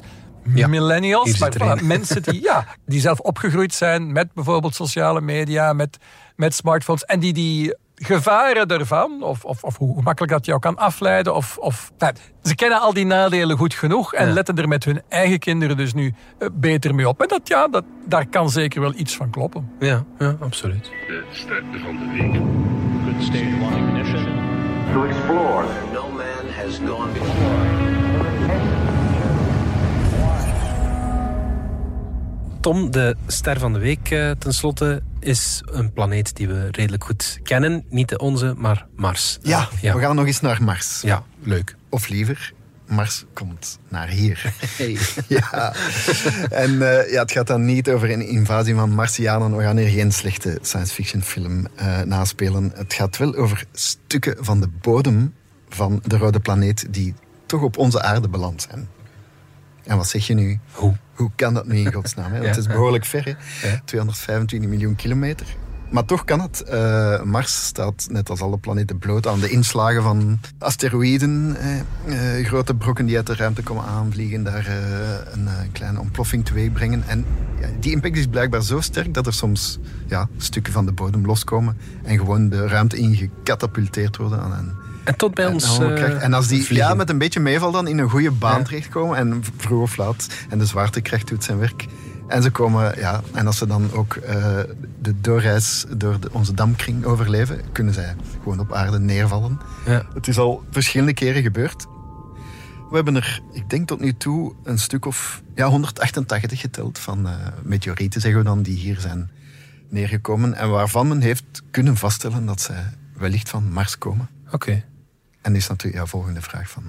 ja, 0.55 0.67
millennials, 0.67 1.39
maar 1.39 1.53
voilà, 1.53 1.83
mensen 1.83 2.23
die, 2.23 2.43
ja, 2.43 2.67
die 2.87 3.01
zelf 3.01 3.21
opgegroeid 3.21 3.75
zijn 3.75 4.13
met 4.13 4.33
bijvoorbeeld 4.33 4.75
sociale 4.75 5.21
media, 5.21 5.73
met, 5.73 5.99
met 6.37 6.55
smartphones, 6.55 7.05
en 7.05 7.21
die 7.21 7.33
die 7.33 7.75
gevaren 7.97 8.67
ervan, 8.67 9.23
of, 9.23 9.45
of, 9.45 9.65
of 9.65 9.77
hoe 9.77 10.03
makkelijk 10.03 10.33
dat 10.33 10.47
jou 10.47 10.59
kan 10.59 10.77
afleiden, 10.77 11.35
of, 11.35 11.59
of 11.59 11.93
nou, 11.99 12.13
ze 12.43 12.55
kennen 12.55 12.81
al 12.81 12.93
die 12.93 13.07
nadelen 13.07 13.57
goed 13.57 13.75
genoeg 13.75 14.15
en 14.15 14.27
ja. 14.27 14.33
letten 14.33 14.59
er 14.59 14.69
met 14.69 14.85
hun 14.85 15.03
eigen 15.09 15.39
kinderen 15.39 15.77
dus 15.77 15.95
nu 15.95 16.15
uh, 16.39 16.49
beter 16.53 16.95
mee 16.95 17.09
op. 17.09 17.21
En 17.21 17.29
dat, 17.29 17.49
ja, 17.49 17.69
dat, 17.69 17.85
daar 18.05 18.27
kan 18.27 18.51
zeker 18.51 18.81
wel 18.81 18.93
iets 18.95 19.17
van 19.17 19.31
kloppen. 19.31 19.71
Ja, 19.79 20.05
ja 20.19 20.37
absoluut. 20.41 20.85
De 20.85 21.25
ster 21.31 21.63
van 21.73 21.97
de 21.97 22.11
week. 22.13 22.35
Good 23.05 23.23
stage 23.23 23.55
one 23.63 23.77
ignition. 23.77 24.25
To 24.93 25.05
explore. 25.05 25.65
No 25.93 26.09
man 26.11 26.53
has 26.65 26.79
gone 26.87 27.13
before. 27.13 27.56
Tom, 32.67 32.91
de 32.91 33.17
ster 33.27 33.59
van 33.59 33.73
de 33.73 33.79
week 33.79 34.11
uh, 34.11 34.31
tenslotte 34.31 35.03
is 35.21 35.63
een 35.65 35.93
planeet 35.93 36.37
die 36.37 36.49
we 36.49 36.69
redelijk 36.71 37.05
goed 37.05 37.39
kennen. 37.43 37.85
Niet 37.89 38.09
de 38.09 38.19
onze, 38.19 38.55
maar 38.57 38.87
Mars. 38.97 39.39
Ja, 39.43 39.69
ja, 39.81 39.95
we 39.95 40.01
gaan 40.01 40.17
nog 40.17 40.27
eens 40.27 40.41
naar 40.41 40.63
Mars. 40.63 41.01
Ja, 41.01 41.23
leuk. 41.43 41.77
Of 41.89 42.09
liever, 42.09 42.53
Mars 42.87 43.25
komt 43.33 43.79
naar 43.89 44.09
hier. 44.09 44.53
Hey. 44.77 44.97
ja. 45.29 45.75
En 46.51 46.71
uh, 46.71 47.11
ja, 47.11 47.21
het 47.23 47.33
gaat 47.33 47.47
dan 47.47 47.65
niet 47.65 47.89
over 47.89 48.11
een 48.11 48.29
invasie 48.29 48.75
van 48.75 48.91
Martianen. 48.91 49.57
We 49.57 49.63
gaan 49.63 49.77
hier 49.77 49.89
geen 49.89 50.13
slechte 50.13 50.59
science 50.63 50.95
fiction 50.95 51.23
film 51.23 51.67
uh, 51.81 52.01
naspelen. 52.01 52.73
Het 52.75 52.95
gaat 52.95 53.17
wel 53.17 53.35
over 53.35 53.65
stukken 53.73 54.45
van 54.45 54.61
de 54.61 54.69
bodem 54.81 55.35
van 55.69 56.01
de 56.05 56.17
rode 56.17 56.41
planeet 56.41 56.87
die 56.91 57.15
toch 57.47 57.63
op 57.63 57.79
onze 57.79 58.03
aarde 58.03 58.29
beland 58.29 58.67
zijn. 58.71 58.96
En 59.87 59.97
wat 59.97 60.09
zeg 60.09 60.27
je 60.27 60.35
nu? 60.35 60.59
Hoe? 60.73 60.97
Hoe 61.15 61.31
kan 61.35 61.55
dat 61.55 61.67
nu 61.67 61.77
in 61.77 61.93
godsnaam? 61.93 62.33
Hè? 62.33 62.45
Het 62.47 62.57
is 62.57 62.67
behoorlijk 62.67 63.05
ver, 63.05 63.25
hè? 63.25 63.31
Ja. 63.69 63.81
225 63.85 64.71
miljoen 64.71 64.97
kilometer. 64.97 65.47
Maar 65.91 66.05
toch 66.05 66.25
kan 66.25 66.41
het. 66.41 66.65
Uh, 66.71 67.23
Mars 67.23 67.67
staat 67.67 68.07
net 68.11 68.31
als 68.31 68.41
alle 68.41 68.59
planeten 68.59 68.99
bloot 68.99 69.27
aan 69.27 69.41
de 69.41 69.51
inslagen 69.51 70.03
van 70.03 70.41
asteroïden. 70.59 71.57
Uh, 72.07 72.39
uh, 72.39 72.47
grote 72.47 72.75
brokken 72.75 73.07
die 73.07 73.17
uit 73.17 73.27
de 73.27 73.35
ruimte 73.35 73.63
komen 73.63 73.85
aanvliegen, 73.85 74.45
daar 74.45 74.67
een, 75.33 75.49
kleine 75.73 76.01
ontploffing 76.01 76.45
teweeg 76.45 76.73
brengen. 76.73 77.03
En 77.07 77.25
ja, 77.61 77.69
die 77.81 77.93
impact 77.93 78.17
is 78.17 78.27
blijkbaar 78.27 78.63
zo 78.63 78.81
sterk 78.81 79.15
dat 79.15 79.27
er 79.27 79.33
soms 79.33 79.79
ja, 80.07 80.29
stukken 80.37 80.73
van 80.73 80.87
de 80.87 80.93
bodem 80.93 81.27
loskomen 81.27 81.79
en 82.03 82.19
gewoon 82.19 82.49
de 82.49 82.69
ruimte 82.69 82.99
in 82.99 83.15
gecatapulteerd 83.15 84.17
worden 84.17 84.41
aan 84.41 84.53
een 84.53 84.86
en 85.07 85.17
tot 85.17 85.35
bij 85.35 85.45
en, 85.45 85.53
ons. 85.53 85.81
Uh, 85.81 86.23
en 86.23 86.33
als 86.33 86.49
die 86.49 86.75
ja, 86.75 86.95
met 86.95 87.11
een 87.11 87.19
beetje 87.19 87.41
meeval 87.41 87.71
dan 87.71 87.89
in 87.89 87.99
een 87.99 88.11
goede 88.11 88.31
baan 88.31 88.59
ja. 88.59 88.65
terechtkomen 88.65 89.17
en 89.17 89.43
vroeg 89.57 89.83
of 89.83 89.97
laat 89.97 90.27
en 90.49 90.59
de 90.59 90.67
zwaartekracht 90.67 91.29
doet 91.29 91.45
zijn 91.45 91.59
werk. 91.59 91.87
En 92.29 92.43
ze 92.43 92.51
komen, 92.51 92.99
ja, 92.99 93.21
en 93.33 93.47
als 93.47 93.59
ze 93.59 93.67
dan 93.67 93.93
ook 93.93 94.15
uh, 94.15 94.25
de 95.01 95.21
doorreis 95.21 95.85
door 95.97 96.21
de, 96.21 96.29
onze 96.33 96.55
damkring 96.55 97.05
overleven, 97.05 97.61
kunnen 97.73 97.95
zij 97.95 98.17
gewoon 98.43 98.61
op 98.61 98.73
aarde 98.73 98.99
neervallen. 98.99 99.61
Ja. 99.87 100.07
Het 100.15 100.29
is 100.29 100.39
al 100.39 100.65
verschillende 100.71 101.15
keren 101.15 101.43
gebeurd. 101.43 101.87
We 102.91 102.95
hebben 102.95 103.17
er, 103.17 103.41
ik 103.53 103.71
denk 103.71 103.87
tot 103.89 104.01
nu 104.01 104.17
toe, 104.17 104.55
een 104.65 104.79
stuk 104.79 105.07
of 105.07 105.43
ja, 105.55 105.69
188 105.69 106.61
geteld 106.61 106.99
van 106.99 107.27
uh, 107.27 107.33
meteorieten, 107.63 108.21
zeggen 108.21 108.41
we 108.41 108.47
dan, 108.47 108.63
die 108.63 108.77
hier 108.77 109.01
zijn 109.01 109.31
neergekomen. 109.89 110.55
En 110.55 110.71
waarvan 110.71 111.09
men 111.09 111.21
heeft 111.21 111.63
kunnen 111.71 111.97
vaststellen 111.97 112.47
dat 112.47 112.61
zij 112.61 112.85
wellicht 113.17 113.49
van 113.49 113.73
Mars 113.73 113.99
komen. 113.99 114.29
Oké. 114.47 114.55
Okay. 114.55 114.85
En 115.47 115.57
is 115.57 115.69
natuurlijk 115.69 116.03
de 116.05 116.09
volgende 116.11 116.41
vraag 116.43 116.69
van... 116.69 116.83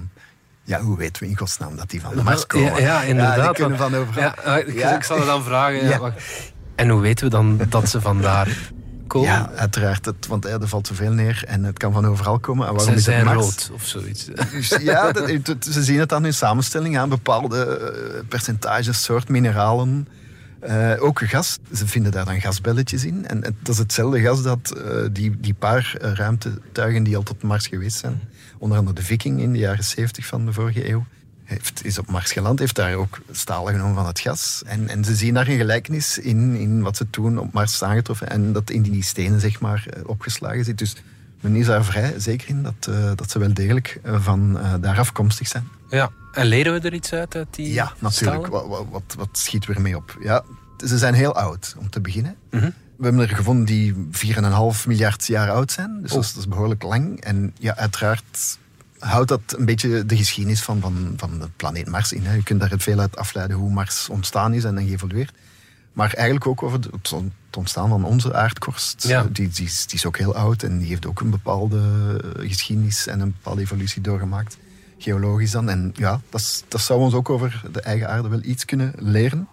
Ja, 0.62 0.80
hoe 0.80 0.96
weten 0.96 1.22
we 1.22 1.28
in 1.28 1.36
godsnaam 1.36 1.76
dat 1.76 1.90
die 1.90 2.00
van 2.00 2.16
de 2.16 2.22
Mars 2.22 2.46
komen? 2.46 2.72
Ja, 2.72 2.78
ja, 2.78 3.02
inderdaad. 3.02 3.44
die 3.44 3.52
kunnen 3.66 3.78
van. 3.78 4.06
Ja, 4.16 4.56
ik, 4.56 4.74
Ja. 4.74 4.96
ik 4.96 5.02
zal 5.02 5.16
het 5.16 5.26
dan 5.26 5.42
vragen. 5.42 5.84
ja, 5.84 5.88
Ja. 5.90 5.98
wacht. 5.98 6.52
En 6.74 6.88
hoe 6.88 7.00
weten 7.00 7.24
we 7.24 7.30
dan 7.30 7.60
dat 7.68 7.88
ze 7.88 8.00
vandaar 8.00 8.48
komen? 9.06 9.28
Ja, 9.28 9.50
uiteraard. 9.56 10.04
Het, 10.04 10.26
want 10.26 10.44
er 10.44 10.68
valt 10.68 10.86
zoveel 10.86 11.12
neer 11.12 11.44
en 11.46 11.64
het 11.64 11.78
kan 11.78 11.92
van 11.92 12.06
overal 12.06 12.38
komen. 12.38 12.66
En 12.66 12.74
waarom 12.74 12.92
Ze 12.92 12.98
is 12.98 13.04
zijn 13.04 13.32
rood 13.32 13.70
of 13.74 13.84
zoiets. 13.84 14.24
Dus 14.52 14.68
ja, 14.80 15.12
dat- 15.12 15.64
ze 15.64 15.82
zien 15.82 15.98
het 15.98 16.12
aan 16.12 16.22
hun 16.22 16.34
samenstelling, 16.34 16.98
aan 16.98 17.08
bepaalde 17.08 17.64
eh, 17.66 18.20
percentages, 18.28 19.02
soort 19.02 19.28
mineralen. 19.28 20.08
Eh, 20.60 20.92
ook 20.98 21.20
gas. 21.20 21.58
Ze 21.74 21.86
vinden 21.86 22.12
daar 22.12 22.24
dan 22.24 22.40
gasbelletjes 22.40 23.04
in. 23.04 23.26
En 23.26 23.40
dat 23.40 23.68
is 23.68 23.78
hetzelfde 23.78 24.20
gas 24.20 24.42
dat 24.42 24.70
eh, 24.70 25.06
die, 25.12 25.40
die 25.40 25.54
paar 25.54 25.96
eh, 26.00 26.12
ruimtetuigen 26.12 27.02
die 27.02 27.16
al 27.16 27.22
tot 27.22 27.42
Mars 27.42 27.66
geweest 27.66 27.98
zijn, 27.98 28.20
onder 28.58 28.78
andere 28.78 28.96
de 28.96 29.02
Viking 29.02 29.40
in 29.40 29.52
de 29.52 29.58
jaren 29.58 29.84
70 29.84 30.26
van 30.26 30.46
de 30.46 30.52
vorige 30.52 30.90
eeuw, 30.90 31.04
heeft, 31.44 31.84
is 31.84 31.98
op 31.98 32.10
Mars 32.10 32.32
geland, 32.32 32.58
heeft 32.58 32.74
daar 32.74 32.94
ook 32.94 33.18
stalen 33.30 33.72
genomen 33.72 33.94
van 33.94 34.06
het 34.06 34.20
gas. 34.20 34.62
En, 34.66 34.88
en 34.88 35.04
ze 35.04 35.14
zien 35.14 35.34
daar 35.34 35.48
een 35.48 35.58
gelijkenis 35.58 36.18
in, 36.18 36.54
in 36.54 36.82
wat 36.82 36.96
ze 36.96 37.10
toen 37.10 37.38
op 37.38 37.52
Mars 37.52 37.82
aangetroffen 37.82 38.30
en 38.30 38.52
dat 38.52 38.70
in 38.70 38.82
die 38.82 39.02
stenen 39.02 39.40
zeg 39.40 39.60
maar 39.60 39.86
opgeslagen 40.06 40.64
zit. 40.64 40.78
Dus 40.78 40.96
men 41.40 41.54
is 41.54 41.66
daar 41.66 41.84
vrij 41.84 42.14
zeker 42.16 42.48
in 42.48 42.62
dat, 42.62 42.90
dat 43.14 43.30
ze 43.30 43.38
wel 43.38 43.54
degelijk 43.54 44.00
van 44.04 44.58
daar 44.80 44.98
afkomstig 44.98 45.48
zijn. 45.48 45.68
Ja. 45.90 46.10
En 46.38 46.46
leren 46.46 46.72
we 46.72 46.80
er 46.88 46.94
iets 46.94 47.12
uit 47.12 47.34
uit 47.34 47.46
die 47.50 47.72
Ja, 47.72 47.92
natuurlijk. 47.98 48.46
Wat, 48.46 48.66
wat, 48.66 48.84
wat, 48.90 49.14
wat 49.16 49.28
schieten 49.32 49.70
we 49.70 49.76
ermee 49.76 49.96
op? 49.96 50.16
Ja, 50.20 50.44
ze 50.86 50.98
zijn 50.98 51.14
heel 51.14 51.34
oud, 51.34 51.74
om 51.78 51.90
te 51.90 52.00
beginnen. 52.00 52.36
Mhm. 52.50 52.70
We 52.96 53.04
hebben 53.04 53.28
er 53.28 53.36
gevonden 53.36 53.64
die 53.64 53.94
4,5 53.94 54.86
miljard 54.86 55.26
jaar 55.26 55.50
oud 55.50 55.72
zijn. 55.72 55.98
Dus 56.02 56.10
dat, 56.12 56.22
is, 56.24 56.32
dat 56.32 56.42
is 56.42 56.48
behoorlijk 56.48 56.82
lang. 56.82 57.20
En 57.20 57.54
ja, 57.58 57.76
uiteraard 57.76 58.58
houdt 58.98 59.28
dat 59.28 59.40
een 59.56 59.64
beetje 59.64 60.06
de 60.06 60.16
geschiedenis 60.16 60.62
van, 60.62 60.80
van, 60.80 61.12
van 61.16 61.38
de 61.38 61.48
planeet 61.56 61.86
Mars 61.90 62.12
in. 62.12 62.24
Hè. 62.26 62.34
Je 62.34 62.42
kunt 62.42 62.60
daar 62.60 62.72
veel 62.76 62.98
uit 62.98 63.16
afleiden 63.16 63.56
hoe 63.56 63.70
Mars 63.70 64.08
ontstaan 64.08 64.54
is 64.54 64.64
en 64.64 64.74
dan 64.74 64.86
geëvolueerd. 64.86 65.32
Maar 65.92 66.12
eigenlijk 66.14 66.46
ook 66.46 66.62
over 66.62 66.80
de- 66.80 66.88
het 66.92 67.12
on- 67.12 67.32
het 67.46 67.56
ontstaan 67.56 67.88
van 67.88 68.04
onze 68.04 68.34
aardkorst. 68.34 69.06
Ja. 69.06 69.26
Die, 69.32 69.48
die 69.48 69.70
is 69.88 70.06
ook 70.06 70.18
heel 70.18 70.34
oud 70.34 70.62
en 70.62 70.78
die 70.78 70.88
heeft 70.88 71.06
ook 71.06 71.20
een 71.20 71.30
bepaalde 71.30 71.80
eh, 72.36 72.48
geschiedenis 72.48 73.06
en 73.06 73.20
een 73.20 73.30
bepaalde 73.32 73.60
evolutie 73.60 74.02
doorgemaakt. 74.02 74.56
Geologisch 74.98 75.50
dan. 75.50 75.68
En 75.68 75.92
ja, 75.94 76.20
dat, 76.30 76.64
dat 76.68 76.80
zou 76.80 77.00
ons 77.00 77.14
ook 77.14 77.30
over 77.30 77.62
de 77.72 77.80
eigen 77.80 78.08
aarde 78.08 78.28
wel 78.28 78.42
iets 78.42 78.64
kunnen 78.64 78.92
leren. 78.96 79.48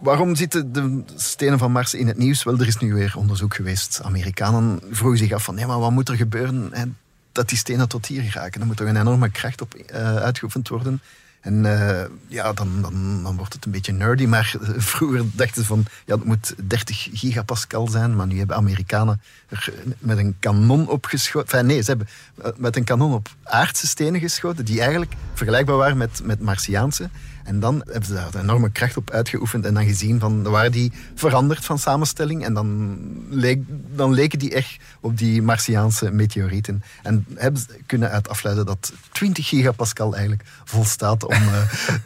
Waarom 0.00 0.34
zitten 0.34 0.72
de 0.72 1.02
stenen 1.16 1.58
van 1.58 1.72
Mars 1.72 1.94
in 1.94 2.06
het 2.06 2.16
nieuws? 2.16 2.42
Wel, 2.42 2.58
er 2.58 2.66
is 2.66 2.78
nu 2.78 2.94
weer 2.94 3.14
onderzoek 3.16 3.54
geweest. 3.54 4.00
Amerikanen 4.02 4.80
vroegen 4.90 5.18
zich 5.18 5.32
af 5.32 5.44
van, 5.44 5.54
nee, 5.54 5.66
maar 5.66 5.78
wat 5.78 5.90
moet 5.90 6.08
er 6.08 6.16
gebeuren 6.16 6.68
hè, 6.72 6.84
dat 7.32 7.48
die 7.48 7.58
stenen 7.58 7.88
tot 7.88 8.06
hier 8.06 8.22
geraken? 8.22 8.58
Dan 8.58 8.68
moet 8.68 8.80
er 8.80 8.86
een 8.86 9.00
enorme 9.00 9.30
kracht 9.30 9.60
op 9.60 9.74
eh, 9.74 10.16
uitgeoefend 10.16 10.68
worden. 10.68 11.00
En 11.46 11.64
eh, 11.66 12.04
ja, 12.26 12.52
dan, 12.52 12.82
dan, 12.82 13.22
dan 13.22 13.36
wordt 13.36 13.52
het 13.52 13.64
een 13.64 13.70
beetje 13.70 13.92
nerdy. 13.92 14.26
Maar 14.26 14.56
eh, 14.60 14.68
vroeger 14.76 15.24
dachten 15.32 15.62
ze 15.62 15.68
van, 15.68 15.84
ja, 16.04 16.14
het 16.14 16.24
moet 16.24 16.54
30 16.68 17.08
gigapascal 17.12 17.88
zijn. 17.88 18.16
Maar 18.16 18.26
nu 18.26 18.38
hebben 18.38 18.56
Amerikanen 18.56 19.20
er 19.48 19.72
met 19.98 20.18
een 20.18 20.36
kanon 20.40 20.88
opgeschoten. 20.88 21.48
Enfin, 21.48 21.66
nee, 21.66 21.82
ze 21.82 21.88
hebben 21.88 22.08
eh, 22.42 22.50
met 22.56 22.76
een 22.76 22.84
kanon 22.84 23.12
op 23.12 23.28
aardse 23.42 23.86
stenen 23.86 24.20
geschoten. 24.20 24.64
Die 24.64 24.80
eigenlijk 24.80 25.12
vergelijkbaar 25.34 25.76
waren 25.76 25.96
met, 25.96 26.20
met 26.24 26.40
Martiaanse. 26.40 27.08
En 27.46 27.60
dan 27.60 27.82
hebben 27.84 28.04
ze 28.04 28.14
daar 28.14 28.34
een 28.34 28.40
enorme 28.40 28.70
kracht 28.70 28.96
op 28.96 29.10
uitgeoefend. 29.10 29.64
En 29.64 29.74
dan 29.74 29.84
gezien 29.84 30.20
van, 30.20 30.42
waren 30.42 30.72
die 30.72 30.92
veranderd 31.14 31.64
van 31.64 31.78
samenstelling. 31.78 32.44
En 32.44 32.54
dan, 32.54 32.98
leek, 33.30 33.62
dan 33.94 34.12
leken 34.12 34.38
die 34.38 34.54
echt 34.54 34.76
op 35.00 35.18
die 35.18 35.42
Martiaanse 35.42 36.10
meteorieten. 36.10 36.82
En 37.02 37.26
hebben 37.34 37.60
ze 37.60 37.66
kunnen 37.86 38.10
uit 38.10 38.28
afleiden 38.28 38.66
dat 38.66 38.92
20 39.12 39.48
gigapascal 39.48 40.12
eigenlijk 40.12 40.48
volstaat 40.64 41.24
om, 41.24 41.34
eh, 41.54 41.60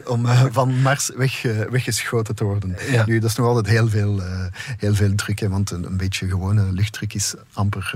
om 0.05 0.25
eh, 0.25 0.45
van 0.51 0.81
Mars 0.81 1.11
weg, 1.15 1.45
eh, 1.45 1.59
weggeschoten 1.59 2.35
te 2.35 2.43
worden. 2.43 2.75
Ja. 2.91 3.05
Nu, 3.05 3.19
dat 3.19 3.29
is 3.29 3.35
nog 3.35 3.47
altijd 3.47 3.67
heel 3.67 3.89
veel, 3.89 4.21
heel 4.77 4.95
veel 4.95 5.15
druk. 5.15 5.39
Hè, 5.39 5.49
want 5.49 5.71
een, 5.71 5.85
een 5.85 5.97
beetje 5.97 6.27
gewone 6.27 6.71
luchtdruk 6.71 7.13
is 7.13 7.33
amper, 7.53 7.95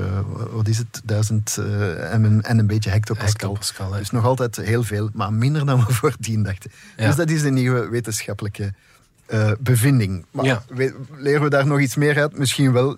wat 0.51 0.67
is 0.67 0.77
het, 0.77 1.01
1000 1.03 1.58
eh, 1.58 2.13
en, 2.13 2.23
een, 2.23 2.43
en 2.43 2.60
een 2.60 2.67
beetje 2.67 2.89
hectopascal. 2.89 3.49
Hectopascal, 3.49 3.91
hè. 3.93 3.99
dus 3.99 4.10
nog 4.10 4.25
altijd 4.25 4.55
heel 4.55 4.84
veel, 4.84 5.10
maar 5.13 5.34
minder 5.34 5.65
dan 5.65 5.86
we 5.86 5.93
voordien 6.01 6.43
dachten. 6.43 6.71
Ja. 6.97 7.08
Dus 7.08 7.15
dat 7.15 7.29
is 7.29 7.35
de 7.41 7.52
nieuwe 7.52 7.88
wetenschappelijke 7.89 8.74
eh, 9.26 9.52
bevinding. 9.60 10.26
Maar 10.32 10.45
Ja. 10.45 10.63
we- 10.67 10.95
leren 11.17 11.41
we 11.41 11.50
daar 11.50 11.67
nog 11.67 11.80
iets 11.80 11.95
meer 11.95 12.19
uit? 12.19 12.38
Misschien 12.38 12.71
wel. 12.71 12.98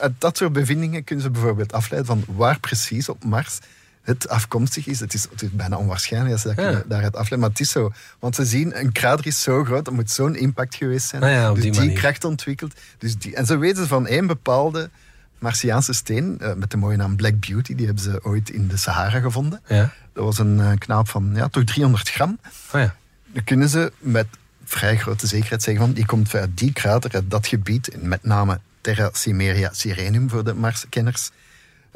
Uit 0.00 0.12
dat 0.18 0.36
soort 0.36 0.52
bevindingen 0.52 1.04
kunnen 1.04 1.24
ze 1.24 1.30
bijvoorbeeld 1.30 1.72
afleiden 1.72 2.06
van 2.06 2.36
waar 2.36 2.60
precies 2.60 3.08
op 3.08 3.24
Mars 3.24 3.58
het 4.02 4.28
afkomstig 4.28 4.86
is. 4.86 5.00
Het 5.00 5.14
is, 5.14 5.26
het 5.30 5.42
is 5.42 5.50
bijna 5.50 5.76
onwaarschijnlijk 5.76 6.32
als 6.32 6.42
ze 6.42 6.54
dat 6.54 6.56
Ja. 6.64 6.82
daaruit 6.88 7.12
afleiden, 7.12 7.38
maar 7.38 7.48
het 7.48 7.60
is 7.60 7.70
zo. 7.70 7.92
Want 8.18 8.34
ze 8.34 8.44
zien, 8.44 8.78
een 8.78 8.92
krater 8.92 9.26
is 9.26 9.42
zo 9.42 9.64
groot, 9.64 9.84
dat 9.84 9.94
moet 9.94 10.10
zo'n 10.10 10.36
impact 10.36 10.74
geweest 10.74 11.08
zijn. 11.08 11.22
Ah 11.22 11.30
ja, 11.30 11.48
op 11.50 11.54
dus 11.54 11.64
die 11.64 11.80
die, 11.80 11.92
kracht 11.92 12.24
ontwikkeld. 12.24 12.74
Dus 12.98 13.18
die, 13.18 13.34
en 13.34 13.46
ze 13.46 13.56
weten 13.56 13.86
van 13.86 14.06
één 14.06 14.26
bepaalde 14.26 14.90
Martiaanse 15.38 15.92
steen, 15.92 16.36
eh, 16.40 16.52
met 16.54 16.70
de 16.70 16.76
mooie 16.76 16.96
naam 16.96 17.16
Black 17.16 17.40
Beauty, 17.40 17.74
die 17.74 17.86
hebben 17.86 18.04
ze 18.04 18.20
ooit 18.24 18.50
in 18.50 18.68
de 18.68 18.76
Sahara 18.76 19.20
gevonden. 19.20 19.60
Ja. 19.66 19.92
Dat 20.12 20.24
was 20.24 20.38
een 20.38 20.60
eh, 20.60 20.70
knaap 20.78 21.08
van 21.08 21.30
ja, 21.34 21.48
toch 21.48 21.64
300 21.64 22.10
gram. 22.10 22.38
Oh 22.72 22.80
ja. 22.80 22.94
Dan 23.36 23.44
kunnen 23.44 23.68
ze 23.68 23.92
met 23.98 24.26
vrij 24.64 24.96
grote 24.96 25.26
zekerheid 25.26 25.62
zeggen 25.62 25.84
van 25.84 25.92
die 25.92 26.06
komt 26.06 26.34
uit 26.34 26.50
die 26.58 26.72
krater, 26.72 27.12
uit 27.14 27.30
dat 27.30 27.46
gebied, 27.46 27.96
met 28.02 28.22
name 28.24 28.60
Terra 28.80 29.10
Cimmeria 29.12 29.70
Sirenum 29.72 30.30
voor 30.30 30.44
de 30.44 30.54
Marskenners. 30.54 31.30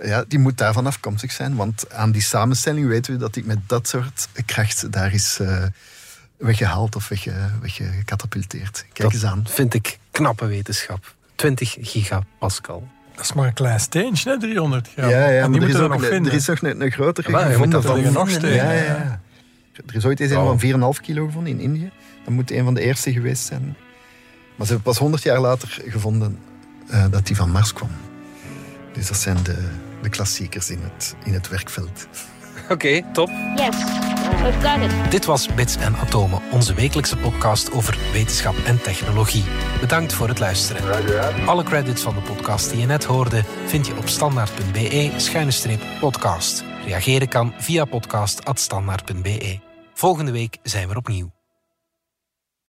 Ja, 0.02 0.24
die 0.28 0.38
moet 0.38 0.58
daarvan 0.58 0.86
afkomstig 0.86 1.32
zijn, 1.32 1.56
want 1.56 1.92
aan 1.92 2.10
die 2.12 2.22
samenstelling 2.22 2.86
weten 2.88 3.12
we 3.12 3.18
dat 3.18 3.34
die 3.34 3.44
met 3.44 3.58
dat 3.66 3.88
soort 3.88 4.28
kracht 4.46 4.92
daar 4.92 5.12
is 5.12 5.38
eh, 5.40 5.64
weggehaald 6.36 6.96
of 6.96 7.08
wegge, 7.08 7.32
weggecatapulteerd. 7.60 8.72
Kijk 8.92 8.96
Dat 8.96 9.12
eens 9.12 9.24
aan. 9.24 9.44
vind 9.48 9.74
ik 9.74 9.98
knappe 10.10 10.46
wetenschap. 10.46 11.14
20 11.34 11.76
gigapascal. 11.80 12.88
Dat 13.14 13.24
is 13.24 13.32
maar 13.32 13.46
een 13.46 13.52
klein 13.52 13.80
steentje, 13.80 14.30
hè, 14.30 14.38
300 14.38 14.88
gram. 14.96 15.08
Ja, 15.08 15.18
ja, 15.28 15.42
en 15.42 15.50
maar 15.50 15.60
die 15.60 15.68
er 15.68 15.68
is, 15.68 15.74
moeten 15.74 15.78
we 15.78 15.82
ook, 15.84 15.90
nog 15.92 16.02
een- 16.02 16.08
vinden. 16.08 16.32
er 16.32 16.38
is 16.38 16.46
nog 16.46 16.62
een, 16.62 16.80
een 16.80 16.90
grotere 16.92 17.30
Maar 17.30 17.50
je 17.50 17.56
moet 17.56 17.70
dat 17.70 17.84
er 17.84 18.12
nog 18.12 18.30
stenen. 18.30 18.54
Ja, 18.54 18.72
ja, 18.72 18.82
ja. 18.84 19.20
Er 19.72 19.94
is 19.94 20.06
ooit 20.06 20.20
eens 20.20 20.30
een 20.30 20.36
Wauw. 20.36 20.58
van 20.58 20.94
4,5 20.94 21.00
kilo 21.00 21.24
gevonden 21.26 21.52
in 21.52 21.60
Indië. 21.60 21.90
Dat 22.24 22.34
moet 22.34 22.50
een 22.50 22.64
van 22.64 22.74
de 22.74 22.80
eerste 22.80 23.12
geweest 23.12 23.46
zijn. 23.46 23.62
Maar 24.56 24.66
ze 24.66 24.72
hebben 24.72 24.82
pas 24.82 24.98
100 24.98 25.22
jaar 25.22 25.40
later 25.40 25.78
gevonden 25.86 26.38
eh, 26.88 27.04
dat 27.10 27.26
die 27.26 27.36
van 27.36 27.50
Mars 27.50 27.72
kwam. 27.72 27.90
Dus 28.92 29.08
dat 29.08 29.16
zijn 29.16 29.36
de, 29.42 29.68
de 30.02 30.08
klassiekers 30.08 30.70
in 30.70 30.78
het, 30.82 31.14
in 31.24 31.32
het 31.32 31.48
werkveld. 31.48 32.06
Oké, 32.68 33.02
top. 33.12 33.28
Yes, 33.56 33.76
we've 34.42 34.60
got 34.62 34.82
it. 34.82 34.90
Dit 35.10 35.24
was 35.24 35.54
Bits 35.54 35.76
en 35.76 35.96
Atomen, 35.96 36.40
onze 36.50 36.74
wekelijkse 36.74 37.16
podcast 37.16 37.72
over 37.72 37.98
wetenschap 38.12 38.54
en 38.66 38.82
technologie. 38.82 39.44
Bedankt 39.80 40.12
voor 40.12 40.28
het 40.28 40.38
luisteren. 40.38 40.82
Alle 41.46 41.62
credits 41.62 42.02
van 42.02 42.14
de 42.14 42.20
podcast 42.20 42.70
die 42.70 42.80
je 42.80 42.86
net 42.86 43.04
hoorde 43.04 43.44
vind 43.66 43.86
je 43.86 43.96
op 43.96 44.08
standaard.be-podcast. 44.08 46.64
Reageren 46.84 47.28
kan 47.28 47.52
via 47.58 47.84
podcast.standaard.be. 47.84 49.58
Volgende 49.94 50.32
week 50.32 50.58
zijn 50.62 50.88
we 50.88 50.96
opnieuw. 50.96 51.39